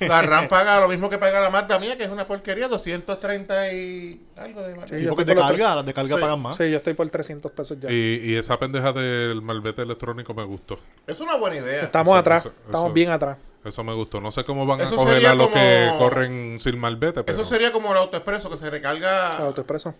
[0.00, 3.72] La RAM paga lo mismo que paga la Mazda mía, que es una porquería, 230
[3.72, 6.20] y algo de Sí, porque de carga, las de carga Sí.
[6.20, 6.56] pagan más.
[6.56, 7.90] Sí, yo estoy por 300 pesos ya.
[7.90, 10.78] Y, y esa pendeja del malvete electrónico me gustó.
[11.08, 11.82] Es una buena idea.
[11.82, 13.38] Estamos Eso- atrás, eso- estamos eso- bien atrás.
[13.64, 14.20] Eso me gustó.
[14.20, 17.36] No sé cómo van a coger a los como- que corren sin malvete, pero...
[17.36, 19.36] Eso sería como el autoexpreso, que se recarga.
[19.38, 19.92] El autoexpreso.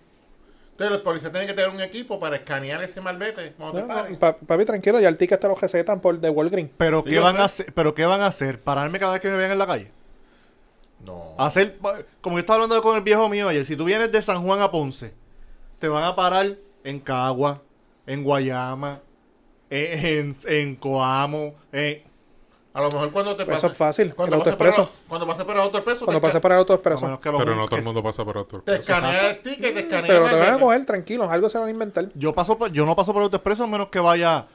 [0.78, 3.88] Entonces los policías tienen que tener un equipo para escanear ese malvete cuando No, te
[3.88, 4.16] no, paren.
[4.16, 6.70] pa- papi, tranquilo, ya el ticket te lo recetan por de Walgreens.
[6.76, 7.40] Pero Sí, ¿qué van sé.
[7.40, 7.72] a hacer?
[7.74, 8.60] Pero qué van a hacer?
[8.60, 9.90] Pararme cada vez que me vean en la calle.
[11.04, 11.34] No.
[11.36, 11.78] Hacer
[12.20, 14.60] como yo estaba hablando con el viejo mío ayer, si tú vienes de San Juan
[14.62, 15.14] a Ponce,
[15.80, 17.60] te van a parar en Cagua,
[18.06, 19.00] en Guayama,
[19.70, 22.02] en, en, en Coamo, en-
[22.78, 23.64] A lo mejor cuando te Pues pases.
[23.64, 24.82] eso es fácil, Cuando el autoexpreso.
[24.82, 26.04] el- Cuando pases por el autoexpreso.
[26.04, 27.18] Cuando esca- para el a autoexpreso.
[27.20, 28.60] Pero no todo el mundo pasa por otro.
[28.62, 31.58] Te escanea el ticket, te escanea Pero el te van a coger tranquilos, algo se
[31.58, 32.06] van a inventar.
[32.14, 34.46] Yo paso por- yo no paso por el autoexpreso a menos que vaya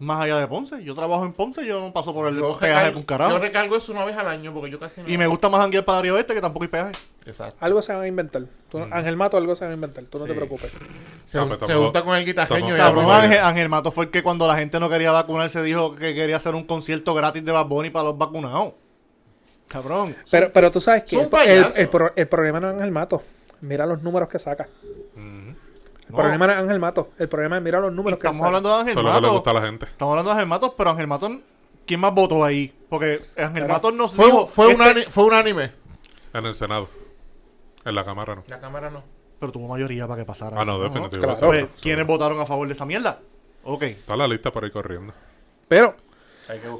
[0.00, 0.82] más allá de Ponce.
[0.84, 3.30] Yo trabajo en Ponce, yo no paso por el Yo peaje recargo, con carajo.
[3.32, 5.08] yo recargo eso una vez al año porque yo casi no.
[5.08, 6.92] Y me gusta más janguear para el área oeste que tampoco hay peaje.
[7.26, 7.56] Exacto.
[7.60, 8.42] Algo se van a inventar.
[8.70, 8.92] Tú- Mm.
[8.92, 10.04] Ángel Mato, algo se va a inventar.
[10.04, 10.70] Tú no te preocupes.
[11.24, 13.10] Se, estamos- junta con el guitarreño y Cabrón.
[13.10, 16.36] Ángel, Ángel Mato fue el que cuando la gente no quería vacunarse dijo que quería
[16.36, 18.72] hacer un concierto gratis de Bad Bunny para los vacunados.
[19.68, 20.16] Cabrón.
[20.30, 23.22] Pero, pero tú sabes que el, el pro- el problema no es Ángel Mato.
[23.60, 24.68] Mira los números que saca.
[26.08, 26.16] El No.
[26.18, 27.10] problema no es Ángel Mato.
[27.18, 29.16] El problema es mira los números que Estamos hablando de Ángel Eso es lo que
[29.16, 29.34] le Mato.
[29.34, 29.86] gusta a la gente.
[29.86, 31.32] Estamos hablando de Ángel Matos, pero Ángel Matos,
[31.86, 32.74] ¿quién más votó ahí?
[32.88, 34.46] Porque Ángel Matos nos Fue, dijo...
[34.46, 35.72] fue, este- fue unánime.
[36.32, 36.88] En el Senado.
[37.84, 38.44] En la Cámara no.
[38.48, 39.02] La cámara no.
[39.38, 40.58] Pero tuvo mayoría para que pasara.
[40.58, 41.10] Ah, eso, no.
[41.10, 41.32] Claro.
[41.34, 43.20] eso- Pues, ¿quiénes votaron a favor de esa mierda?
[43.64, 43.82] Ok.
[43.82, 45.12] Está la lista por ahí corriendo.
[45.68, 45.94] Pero,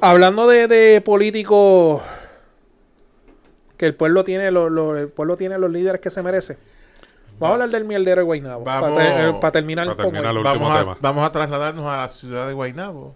[0.01, 2.01] hablando de, de políticos
[3.77, 6.57] que el pueblo tiene, lo- lo- el pueblo tiene los líderes que se merece.
[7.39, 8.63] Vamos a hablar del mierdero de Guaynabo.
[8.63, 10.97] Vamos- Para, para terminar para terminar último Vamos a, tema.
[10.99, 13.15] vamos a trasladarnos a la ciudad de Guaynabo.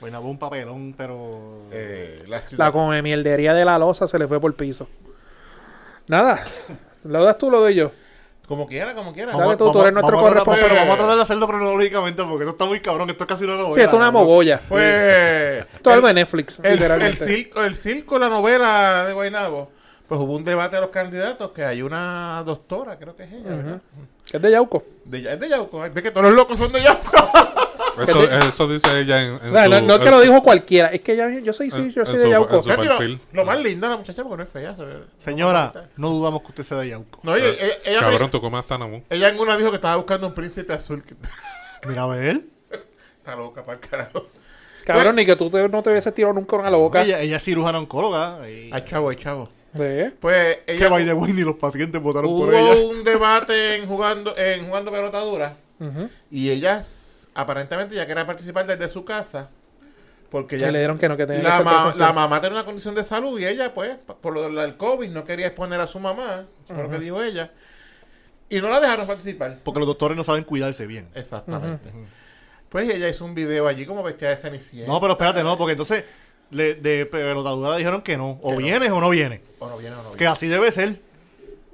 [0.00, 1.62] Hubo un papelón, pero...
[1.72, 2.66] Eh, la ciudad.
[2.66, 4.88] La come mierdería de la losa se le fue por piso.
[6.06, 6.44] Nada.
[7.04, 7.90] ¿Lo das tú o lo doy yo?
[8.46, 9.32] Como quiera, como quiera.
[9.36, 10.64] Dale tú, tú eres nuestro corresponsal.
[10.64, 13.10] Pero vamos a tratar de hacerlo cronológicamente porque esto está muy cabrón.
[13.10, 13.70] Esto es casi una novela.
[13.72, 14.60] Sí, esto es una mogolla.
[14.68, 14.84] Pues.
[14.84, 19.72] Es algo de el, Netflix, el, el circo, el circo, la novela de Guaynabo.
[20.08, 23.50] Pues hubo un debate de los candidatos que hay una doctora, creo que es ella,
[23.56, 23.80] ¿verdad?
[24.24, 24.84] Que es de Yauco.
[25.04, 25.80] De, es de Yauco.
[25.80, 27.10] Ve que todos los locos son de Yauco.
[27.96, 29.70] Eso, eso dice ella en, en O sea, su...
[29.70, 30.88] no, no es que lo dijo cualquiera.
[30.88, 32.60] Es que ya, yo soy, sí, en- yo soy de Yauco.
[32.66, 34.76] lo, lo más linda la muchacha porque no es fea.
[34.76, 37.20] se ve- Señora, no dudamos que usted sea de Yauco.
[37.22, 39.00] No, ella, ella, ella, Cabrón, tú comes hasta Namu.
[39.08, 41.02] ella en una dijo que estaba buscando un príncipe azul.
[41.04, 41.14] Que
[41.88, 42.42] Mira, a ver.
[43.18, 44.26] está loca para el carajo.
[44.84, 47.02] Cabrón, ni que tú te- no te hubieses tirado nunca a la boca.
[47.02, 48.46] Ella, ella es cirujana oncóloga.
[48.46, 48.68] Y...
[48.74, 49.48] Ay, chavo, ay, chavo.
[49.72, 50.10] ¿De?
[50.20, 52.74] Pues Que ella by the way, ni los pacientes votaron por hubo ella.
[52.88, 55.54] un debate en jugando en jugando pelota dura
[56.30, 56.82] y ella
[57.34, 59.50] aparentemente ya quería participar desde su casa
[60.30, 62.64] porque Que ya le dijeron que no, que tenía que la, ma- mamá tenía una
[62.64, 66.00] condición de salud y ella pues por lo del COVID no quería exponer a su
[66.00, 67.50] mamá eso fue lo que dijo ella
[68.48, 69.58] y no la dejaron participar.
[69.64, 71.08] Porque los doctores no saben cuidarse bien.
[71.14, 71.90] exactamente.
[72.68, 74.90] Pues ella hizo un video allí como vestida de cenicienta.
[74.90, 76.04] No, pero espérate, no, porque entonces
[76.50, 78.38] le, de pelotadura le dijeron que no.
[78.42, 78.60] O Que no.
[78.62, 79.40] vienes o no vienes.
[79.58, 81.00] o no viene o no viene Que así debe ser.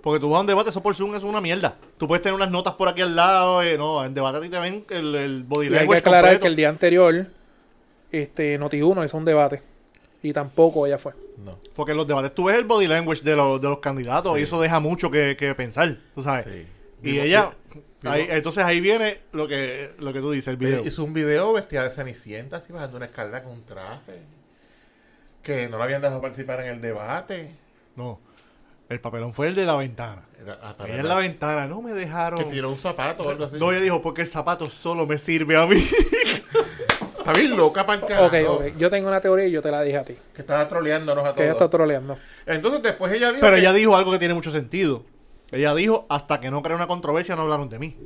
[0.03, 1.77] Porque tú vas a un debate, eso por Zoom es una mierda.
[1.97, 3.63] Tú puedes tener unas notas por aquí al lado.
[3.63, 5.99] eh, no, en debate a ti te ven el, el body Y hay que language
[6.01, 6.41] aclarar completo.
[6.43, 7.27] que el día anterior,
[8.11, 9.63] este, Noti1 hizo un debate.
[10.25, 11.13] Y tampoco ella fue.
[11.45, 14.35] no Porque en los debates tú ves el body language de, los de los candidatos
[14.35, 14.41] Sí.
[14.41, 16.45] y eso deja mucho que, que pensar, tú sabes.
[16.45, 16.67] sí.
[17.05, 17.53] Y Vivo- ella,
[18.05, 20.79] ahí- entonces ahí viene lo que, lo que tú dices, el video.
[20.79, 24.21] Ella hizo un video vestida de cenicienta así bajando una escalera con un traje
[25.43, 27.51] que no la habían dejado participar en el debate
[27.97, 28.21] No,
[28.89, 30.23] el papelón fue el de la ventana.
[30.41, 32.39] Era- ah, Ella en la ventana, no me dejaron.
[32.39, 33.57] que tiró un zapato o algo así.
[33.59, 35.77] No, ella dijo, porque el zapato solo me sirve a mí.
[37.19, 38.27] Está bien loca para el carajo.
[38.57, 38.77] Ok, ok.
[38.79, 40.17] Yo tengo una teoría y yo te la dije a ti.
[40.35, 41.63] Que estaba troleándonos a Que ella todos.
[41.67, 42.19] está troleando.
[42.47, 45.05] Entonces después ella dijo Pero que- ella dijo algo que tiene mucho sentido.
[45.53, 47.97] Ella dijo, hasta que no crea una controversia no hablaron de mí.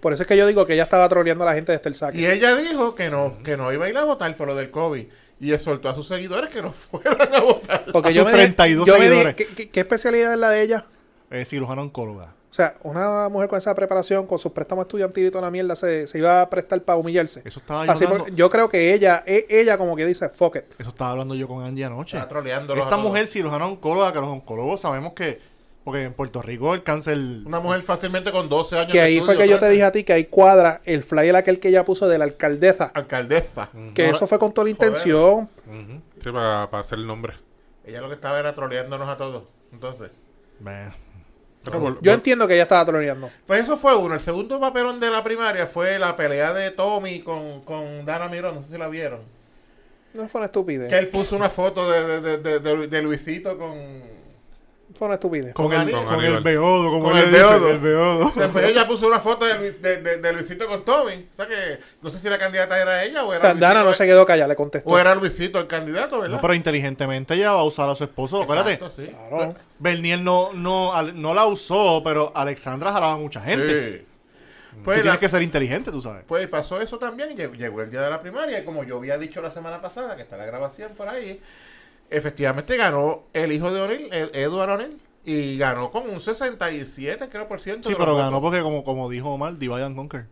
[0.00, 1.94] Por eso es que yo digo que ella estaba troleando a la gente desde el
[1.94, 2.20] saque.
[2.20, 4.70] y ella dijo que no, que no iba a ir a votar por lo del
[4.70, 5.06] COVID.
[5.40, 7.84] Y exhortó a sus seguidores que no fueran a votar.
[7.92, 9.36] Porque A yo sus me, dije- 32 yo me dije, seguidores.
[9.36, 10.86] ¿qué, qué, qué especialidad es la de ella?
[11.30, 12.34] Eh, cirujana oncóloga.
[12.50, 15.76] O sea, una mujer con esa preparación, con sus préstamos estudiantiles y toda la mierda,
[15.76, 17.42] se, se iba a prestar para humillarse.
[17.44, 20.30] Eso estaba yo Así hablando, porque yo creo que ella, e- ella como que dice,
[20.30, 20.62] fuck it.
[20.78, 22.16] eso estaba hablando yo con Angie anoche.
[22.16, 25.38] Está troleándolos Esta mujer cirujana oncóloga, que los oncólogos sabemos que,
[25.88, 27.16] porque en Puerto Rico el cáncer...
[27.46, 29.72] Una mujer fácilmente con 12 años Que ahí fue que yo te 13.
[29.72, 32.90] dije a ti que ahí cuadra el flyer aquel que ella puso de la alcaldesa.
[32.94, 33.70] Alcaldesa.
[33.94, 35.48] Que No, eso fue con toda la intención.
[36.22, 37.32] Sí, para, para hacer el nombre.
[37.86, 39.44] Ella lo que estaba era troleándonos a todos.
[39.72, 40.10] Entonces.
[41.64, 43.30] Pero vol- Yo entiendo que ella estaba troleando.
[43.46, 44.14] Pues eso fue uno.
[44.14, 48.56] El segundo papelón de la primaria fue la pelea de Tommy con, con Dana Mirón.
[48.56, 49.20] No sé si la vieron.
[50.14, 50.88] No fue una estupidez.
[50.90, 54.17] Que él puso una foto de, de, de, de- de Luisito con...
[54.98, 55.54] Fue una estupidez.
[55.54, 56.04] Con, Con el, Aníbal.
[56.06, 57.70] con el beodo, como Con él el dice, beodo.
[57.70, 58.32] el beodo.
[58.34, 61.28] Después ella puso una foto de, de, de- de Luisito con Tommy.
[61.32, 63.94] O sea que no sé si la candidata era ella o era Da- Dana no
[63.94, 64.90] se quedó callada, le contestó.
[64.90, 66.34] o era Luisito el candidato, ¿verdad?
[66.34, 68.42] No, pero inteligentemente ella va a usar a su esposo.
[68.42, 69.06] Exacto, sí.
[69.28, 69.54] Claro.
[69.78, 73.98] Bernier no, no, al- no la usó, pero Alexandra jalaba a mucha gente.
[74.00, 74.04] Sí.
[74.78, 76.24] Tú Pues, la- tienes que ser inteligente, tú sabes.
[76.26, 77.36] pues pasó eso también.
[77.36, 78.58] Llegó, llegó el día de la primaria.
[78.60, 81.40] Y como yo había dicho la semana pasada, que está la grabación por ahí,
[82.10, 85.00] efectivamente ganó el hijo de O'Neill, el Edward O'Neill.
[85.24, 87.88] Y ganó con un 67, creo, por ciento.
[87.90, 88.42] Sí, pero ganó votos.
[88.48, 90.26] porque, como, como dijo Omar, divide and conquer.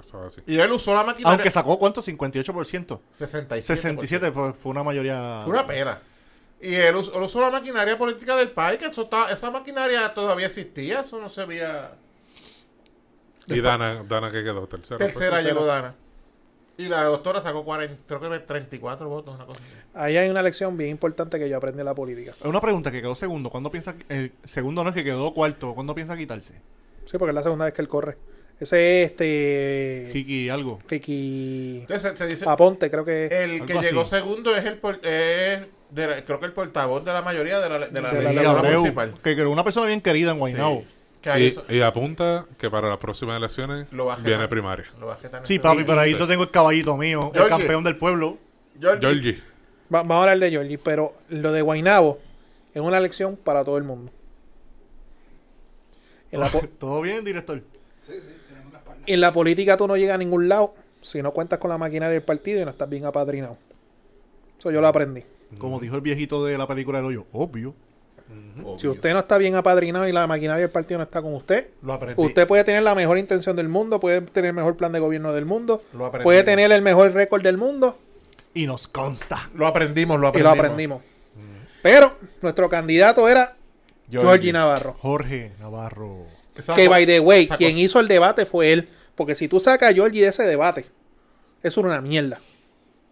[0.00, 0.40] Eso es así.
[0.46, 1.34] Y él usó la maquinaria.
[1.36, 2.02] Aunque sacó, ¿cuánto?
[2.02, 3.00] 58%.
[3.10, 3.62] 67.
[3.76, 5.40] 67 fue, fue una mayoría...
[5.42, 6.00] Fue una pena.
[6.60, 10.14] Y él usó, él usó la maquinaria política del país, que eso está- esa maquinaria
[10.14, 11.92] todavía existía, eso no se veía.
[13.48, 14.98] Y Dana, Dana que quedó tercera.
[14.98, 15.12] pues.
[15.14, 15.52] Tercera tercera.
[15.54, 15.94] llegó Dana.
[16.78, 19.72] Y la doctora sacó 40, creo que 34 votos, una cosa así.
[19.94, 22.32] Ahí hay una lección bien importante que yo aprendí en la política.
[22.44, 23.50] Una pregunta que quedó segundo.
[23.50, 23.94] ¿Cuándo piensa...
[24.08, 25.74] El segundo no es que quedó cuarto.
[25.74, 26.54] ¿Cuándo piensa quitarse?
[27.04, 28.16] Sí, porque es la segunda vez que él corre.
[28.58, 30.08] Ese es este.
[30.12, 30.78] Kiki algo.
[30.88, 31.78] Kiki.
[31.80, 33.32] Entonces se, dice, Aponte, creo que es.
[33.32, 34.10] el que llegó así.
[34.10, 37.68] segundo es el por- es de la- creo que el portavoz de la mayoría de
[37.68, 39.14] la, de la, de la municipal.
[39.22, 40.80] que era una persona bien querida en Guaynabo.
[40.82, 40.86] Sí.
[41.24, 44.86] Y, eso- y apunta que para las próximas elecciones Lo viene primaria.
[44.98, 45.46] lo bajé también.
[45.46, 46.18] Sí, papi, pero ahí Sí.
[46.18, 48.38] yo tengo el caballito mío, el campeón del pueblo.
[48.80, 49.34] Georgie, Georgie.
[49.94, 52.18] Va- vamos a hablar de Georgie, pero lo de Guainabo
[52.74, 54.10] es una lección para todo el mundo.
[56.30, 57.62] En la, po- ¿Todo bien, director?
[59.06, 62.12] en la política tú no llegas a ningún lado si no cuentas con la maquinaria
[62.14, 63.56] del partido y no estás bien apadrinado.
[64.58, 65.22] Eso yo lo aprendí.
[65.58, 67.74] Como dijo el viejito de la película del hoyo, obvio.
[68.62, 68.78] Obvio.
[68.78, 71.68] Si usted no está bien apadrinado y la maquinaria del partido no está con usted,
[71.82, 74.98] lo usted puede tener la mejor intención del mundo, puede tener el mejor plan de
[75.00, 77.98] gobierno del mundo, Lo puede tener el mejor récord del mundo
[78.54, 79.50] Y nos consta.
[79.54, 80.56] Lo aprendimos, lo y aprendimos.
[80.56, 81.02] lo aprendimos.
[81.82, 83.56] Pero nuestro candidato era
[84.10, 84.94] Georgie Navarro.
[85.00, 86.26] Jorge Navarro.
[86.76, 88.88] Que by the way, sacó- quien hizo el debate fue él.
[89.14, 90.86] Porque si tú sacas a Georgie de ese debate,
[91.62, 92.40] eso era una mierda.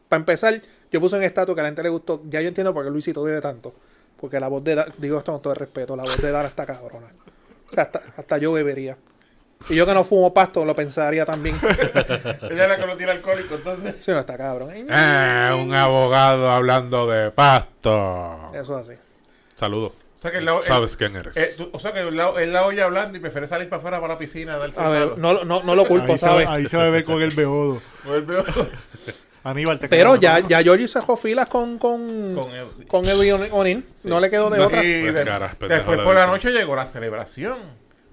[0.09, 2.23] Para empezar, yo puse en estatus que a la gente le gustó.
[2.29, 3.75] Ya yo entiendo por qué Luisito vive tanto.
[4.21, 6.49] Porque la voz de Da- digo esto con todo el respeto, la voz de Dana
[6.49, 7.07] está cabrona.
[7.67, 8.97] O sea, hasta, hasta yo bebería.
[9.69, 11.57] Y yo que no fumo pasto lo pensaría también.
[11.63, 13.97] Ella es la que lo tira alcohólico, entonces.
[14.03, 14.73] Si no está cabrón.
[14.75, 18.51] Eh, un abogado hablando de pasto.
[18.55, 18.99] Eso es así.
[19.55, 19.93] Saludos.
[20.19, 21.37] O sea que el lado, el- Sabes quién eres.
[21.37, 23.79] eh, tú- o sea que el lado, el lado ya hablando y prefiere salir para
[23.79, 26.19] afuera para la piscina a darse A ver, el no, no, no lo culpo, ahí,
[26.19, 26.47] ¿sabes?
[26.47, 27.81] ahí se va a ver con el beodo.
[28.05, 28.37] Vuelve
[29.43, 32.49] Aníbal, te Pero ya, ya Georgie cerró filas con, con, con
[32.87, 33.85] con, el-.
[34.05, 34.83] No le quedó de Y otra.
[34.83, 37.57] de- Pues caras, después por la noche llegó la celebración.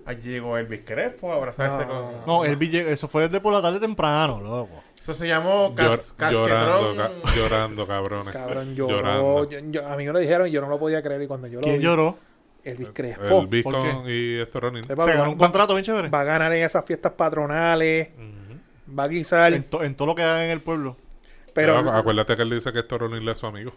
[0.06, 1.88] Allí llegó Elvis Crespo a abrazarse No.
[1.88, 2.26] con...
[2.26, 4.82] No, el bille- eso fue desde por la tarde temprano, loco.
[4.98, 8.34] Eso se llamó Llor- cas llorando, ca- llorando, cabrones.
[8.34, 8.96] Cabrón, lloró.
[8.98, 9.50] Llorando.
[9.50, 11.22] Yo- yo- a mí me lo dijeron y yo no lo podía creer.
[11.24, 12.18] Y cuando yo lo ¿Quién vi, lloró?
[12.64, 13.42] Elvis Crespo.
[13.42, 13.74] El Beacon
[14.04, 14.86] ¿Por y esto Ronin.
[14.86, 16.08] Se va, ganó un contrato bien chévere.
[16.10, 18.10] va a ganar en esas fiestas patronales.
[18.98, 19.54] Va a guisar.
[19.54, 20.96] En, to- en todo lo que haga en el pueblo.
[21.58, 23.74] Pero, Pero acuérdate que él dice que esto Ronin es su amigo.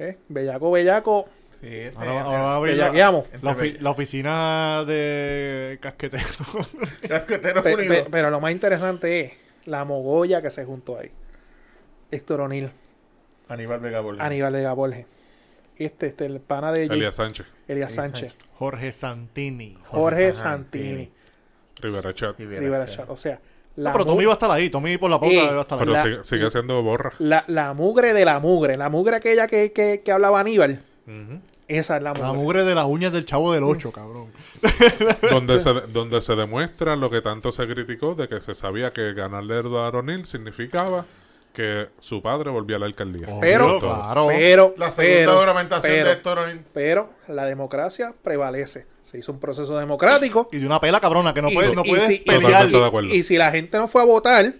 [0.00, 1.26] eh, bellaco, bellaco.
[1.60, 3.24] Sí, este, Ahora, ahora va a abrir la, Bellaqueamos.
[3.42, 6.24] la ofi- la oficina de casquetero.
[7.08, 9.32] Casqueteros Pe- pe- pero lo más interesante es
[9.66, 11.10] la mogolla que se juntó ahí.
[12.10, 12.70] Héctor O'Neill,
[13.48, 14.22] Aníbal Vega Borges.
[14.22, 15.06] Aníbal Vega Borges.
[15.76, 18.34] Este, este, el pana de Elías Sánchez, Elías Sánchez.
[18.58, 19.74] Jorge Santini.
[19.74, 20.84] Jorge Jorge Santini.
[20.88, 21.12] Santini.
[21.80, 22.38] Rivera Chat.
[22.38, 22.96] Rivera Rivera Chat.
[22.96, 23.10] Chat.
[23.10, 23.38] O sea,
[23.80, 24.70] No, la, pero mu- Tommy va a estar ahí.
[24.70, 25.84] Tommy por la pauta Eh, va a estar ahí.
[25.86, 27.12] Pero La- sigue, sigue siendo borra.
[27.18, 28.76] la, la mugre de la mugre.
[28.76, 30.82] La mugre aquella que, que, que hablaba Aníbal.
[31.66, 32.26] Esa es la mugre.
[32.26, 34.26] La mugre de las uñas del chavo del 8, cabrón.
[35.30, 39.12] donde, se, donde se demuestra lo que tanto se criticó de que se sabía que
[39.14, 41.04] ganarle a Eduardo O'Neill significaba
[41.52, 43.26] que su padre volvía a la alcaldía.
[43.40, 43.80] Pero- Todo.
[43.80, 44.26] claro.
[44.28, 46.38] Pero, La segunda pero, juramentación pero, de Héctor
[46.72, 48.86] pero la democracia prevalece.
[49.02, 50.48] Se hizo un proceso democrático.
[50.52, 52.18] Y de una pela cabrona que no Y puede, si- no y puede si- y
[52.20, 52.68] pelear.
[53.10, 54.52] Y si la gente no fue a votar,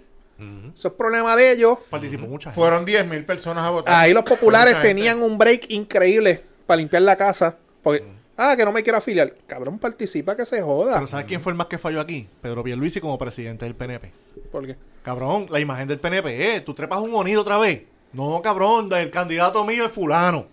[0.74, 1.78] Eso es problema de ellos.
[1.90, 2.58] Participó mucha gente.
[2.58, 3.94] Fueron 10.000 personas a votar.
[3.94, 7.56] Ahí los populares tenían un break increíble para limpiar la casa.
[7.82, 8.02] Porque,
[8.40, 9.34] ah, que no me quiero afiliar.
[9.46, 10.94] Cabrón, participa que se joda.
[10.94, 12.28] Pero ¿sabes quién fue el más que falló aquí?
[12.42, 14.10] Pedro Pierluisi como presidente del PNP.
[14.50, 14.76] ¿Por qué?
[15.02, 16.60] Cabrón, la imagen del PNP, ¿eh?
[16.60, 17.82] Tú trepas un Onil otra vez.
[18.12, 20.46] No, cabrón, el candidato mío es fulano.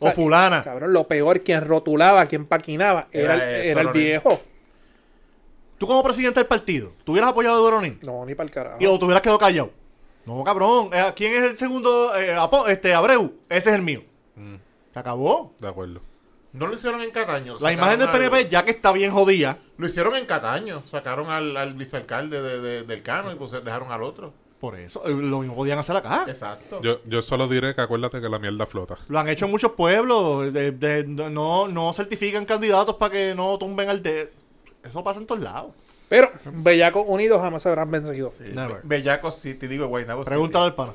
[0.00, 0.62] O sea, fulana.
[0.64, 4.02] Cabrón, lo peor, quien rotulaba, quien paquinaba, era, Era, el- era el coronel.
[4.06, 4.40] viejo.
[5.78, 7.98] Tú como presidente del partido, ¿tú hubieras apoyado a O'Neill?
[8.02, 8.76] No, ni para el carajo.
[8.80, 9.70] Y o te hubieras quedado callado.
[10.24, 10.88] No, cabrón.
[10.92, 12.14] eh, ¿Quién es el segundo?
[12.16, 12.34] Eh,
[12.68, 13.34] este, Abreu.
[13.48, 14.02] Ese es el mío.
[14.92, 15.52] Se acabó.
[15.58, 16.00] De acuerdo.
[16.54, 17.56] No lo hicieron en Cataño.
[17.60, 20.82] La imagen del al- PNP, ya que está bien jodida, Lo hicieron en Cataño.
[20.86, 24.32] Sacaron al, al vicealcalde de, de- del Cano y puse- dejaron al otro.
[24.60, 26.24] por eso, eh, lo mismo podían hacer acá.
[26.26, 26.80] Exacto.
[26.80, 28.96] Yo, yo solo diré que acuérdate que la mierda flota.
[29.08, 30.52] Lo han hecho en muchos pueblos.
[30.54, 34.32] de- de- no, no certifican candidatos para que no tumben al de.
[34.82, 35.72] Eso pasa en todos lados.
[36.08, 38.30] Pero, Bellacos Unidos jamás se habrán vencido.
[38.30, 38.76] Sí, Never.
[38.76, 40.22] Be- Bellaco City, digo Guaynabo.
[40.24, 40.92] Pregúntale al pana.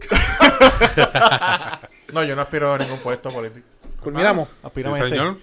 [2.12, 3.66] No, yo no aspiro a ningún puesto político.
[4.00, 4.48] Culminamos.
[4.74, 5.08] Sí, este.
[5.10, 5.36] señor.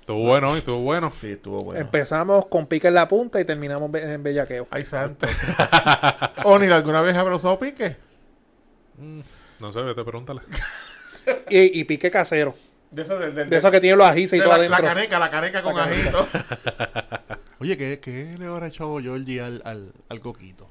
[0.00, 1.12] Estuvo bueno, estuvo bueno.
[1.18, 1.80] Sí, estuvo bueno.
[1.80, 4.66] Empezamos con pique en la punta y terminamos be- en bellaqueo.
[4.70, 5.26] Ay, santo.
[6.44, 7.96] Onil, ¿alguna vez habrá usado pique?
[9.60, 10.40] No sé, vete, pregúntale.
[11.50, 12.56] Y, y pique casero.
[12.90, 14.76] De eso, del, del- De esos que tienen los ajíes y de todo la, la
[14.78, 14.94] adentro.
[14.94, 16.08] caneca, la caneca con La caneca.
[16.08, 16.28] ajito.
[17.60, 20.68] Oye, ¿qué, ¿qué le habrá echado Georgie al, al, al coquito?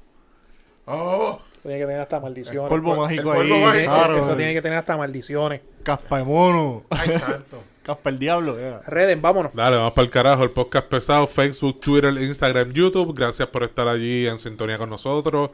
[0.86, 2.68] Oh, Tiene que tener hasta maldiciones.
[2.68, 3.62] Polvo el mágico polvo ahí.
[3.62, 3.92] mágico.
[3.92, 4.16] claro.
[4.22, 5.60] Eso tiene que tener hasta maldiciones.
[5.82, 6.84] Caspa de mono.
[6.90, 7.62] ay, santo.
[7.82, 8.56] Caspa el diablo.
[8.86, 9.54] Reden, vámonos.
[9.54, 10.42] Dale, vamos para el carajo.
[10.42, 13.14] El podcast pesado, Facebook, Twitter, Instagram, YouTube.
[13.16, 15.50] Gracias por estar allí en sintonía con nosotros.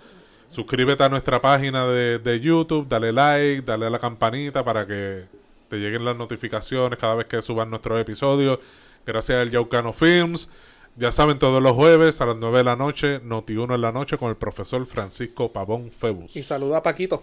[0.48, 5.24] Suscríbete a nuestra página de, de YouTube, dale like, dale a la campanita para que
[5.68, 8.60] te lleguen las notificaciones cada vez que suban nuestros episodios.
[9.04, 10.48] Gracias al Yaucano Films.
[10.96, 13.92] Ya saben, todos los jueves a las 9 de la noche, Noti 1 en la
[13.92, 16.34] noche con el profesor Francisco Pavón Febus.
[16.36, 17.22] Y saluda a Paquito.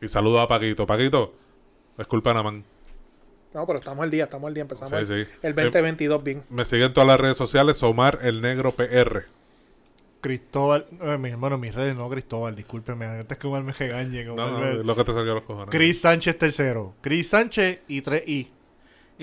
[0.00, 0.86] Y saludo a Paquito.
[0.86, 1.34] Paquito,
[1.98, 2.64] disculpa, Naman.
[3.52, 4.62] No, pero estamos al día, estamos al día.
[4.62, 5.30] Empezamos Sí, el, sí.
[5.42, 6.42] el 2022 bien.
[6.50, 9.24] Me siguen en todas las redes sociales, Omar el Negro PR.
[10.20, 10.86] Cristóbal.
[11.02, 12.54] eh, mi hermano, mis redes no, Cristóbal.
[12.56, 13.04] Discúlpeme.
[13.06, 14.24] Antes que Omar me regañe.
[14.24, 15.70] No, no, lo que te salió a los cojones.
[15.70, 16.94] Chris Sánchez tercero.
[17.00, 18.48] Chris Sánchez y 3I.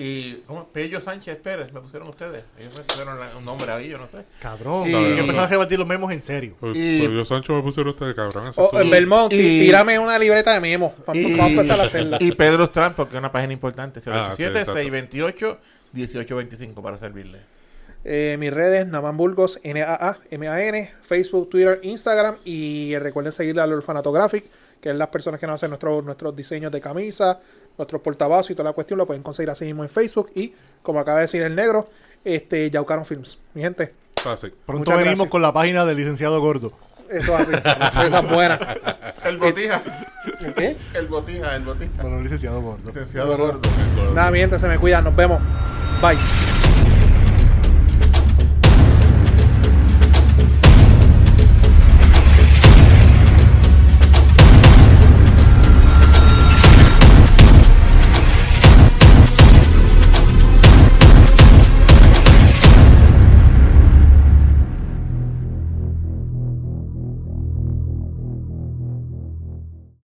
[0.02, 0.66] Y, ¿cómo?
[0.68, 2.44] Pello Sánchez Pérez, me pusieron ustedes.
[2.58, 4.24] Ellos me pusieron la- un nombre ahí, yo no sé.
[4.40, 4.88] Cabrón.
[4.88, 6.54] Y- que empezaron a rebatir los memos en serio.
[6.58, 8.48] Pues, Y- pues Sancho, me pusieron ustedes, cabrón.
[8.48, 10.94] Eso Oh, estuvo- en Belmont, y- tírame una libreta de memo.
[11.06, 12.18] Vamos, vamos a empezar a hacerla.
[12.20, 14.00] Y Pedro Strand, porque es una página importante.
[14.00, 14.72] Ah, sí, 087 exacto.
[14.80, 15.58] 628
[15.92, 17.38] 1825 para servirle.
[18.04, 22.36] Eh, mis redes, Naman Burgos, N-A-A, M-A-N, Facebook, Twitter, Instagram.
[22.44, 24.44] Y recuerden seguir al Orfanato Graphic,
[24.80, 27.38] que es las personas que nos hacen nuestros, nuestros diseños de camisa,
[27.78, 28.98] nuestros portavasos y toda la cuestión.
[28.98, 30.30] Lo pueden conseguir así mismo en Facebook.
[30.34, 30.52] Y,
[30.82, 31.88] como acaba de decir el negro,
[32.24, 33.38] este Yaucaron Films.
[33.54, 33.92] Mi gente,
[34.22, 34.52] Fácil.
[34.66, 35.30] Pronto Muchas venimos gracias.
[35.30, 36.72] con la página del licenciado Gordo.
[37.10, 38.06] eso es así.
[38.06, 38.58] Esa es buena.
[39.24, 39.82] El botija.
[40.40, 40.76] ¿El ¿Qué?
[40.94, 41.90] el botija, el botija.
[42.00, 42.86] Bueno, licenciado Gordo.
[42.86, 43.60] Licenciado Gordo.
[44.14, 45.02] Nada, mi gente, se me cuidan.
[45.04, 45.40] Nos vemos.
[46.00, 46.61] Bye.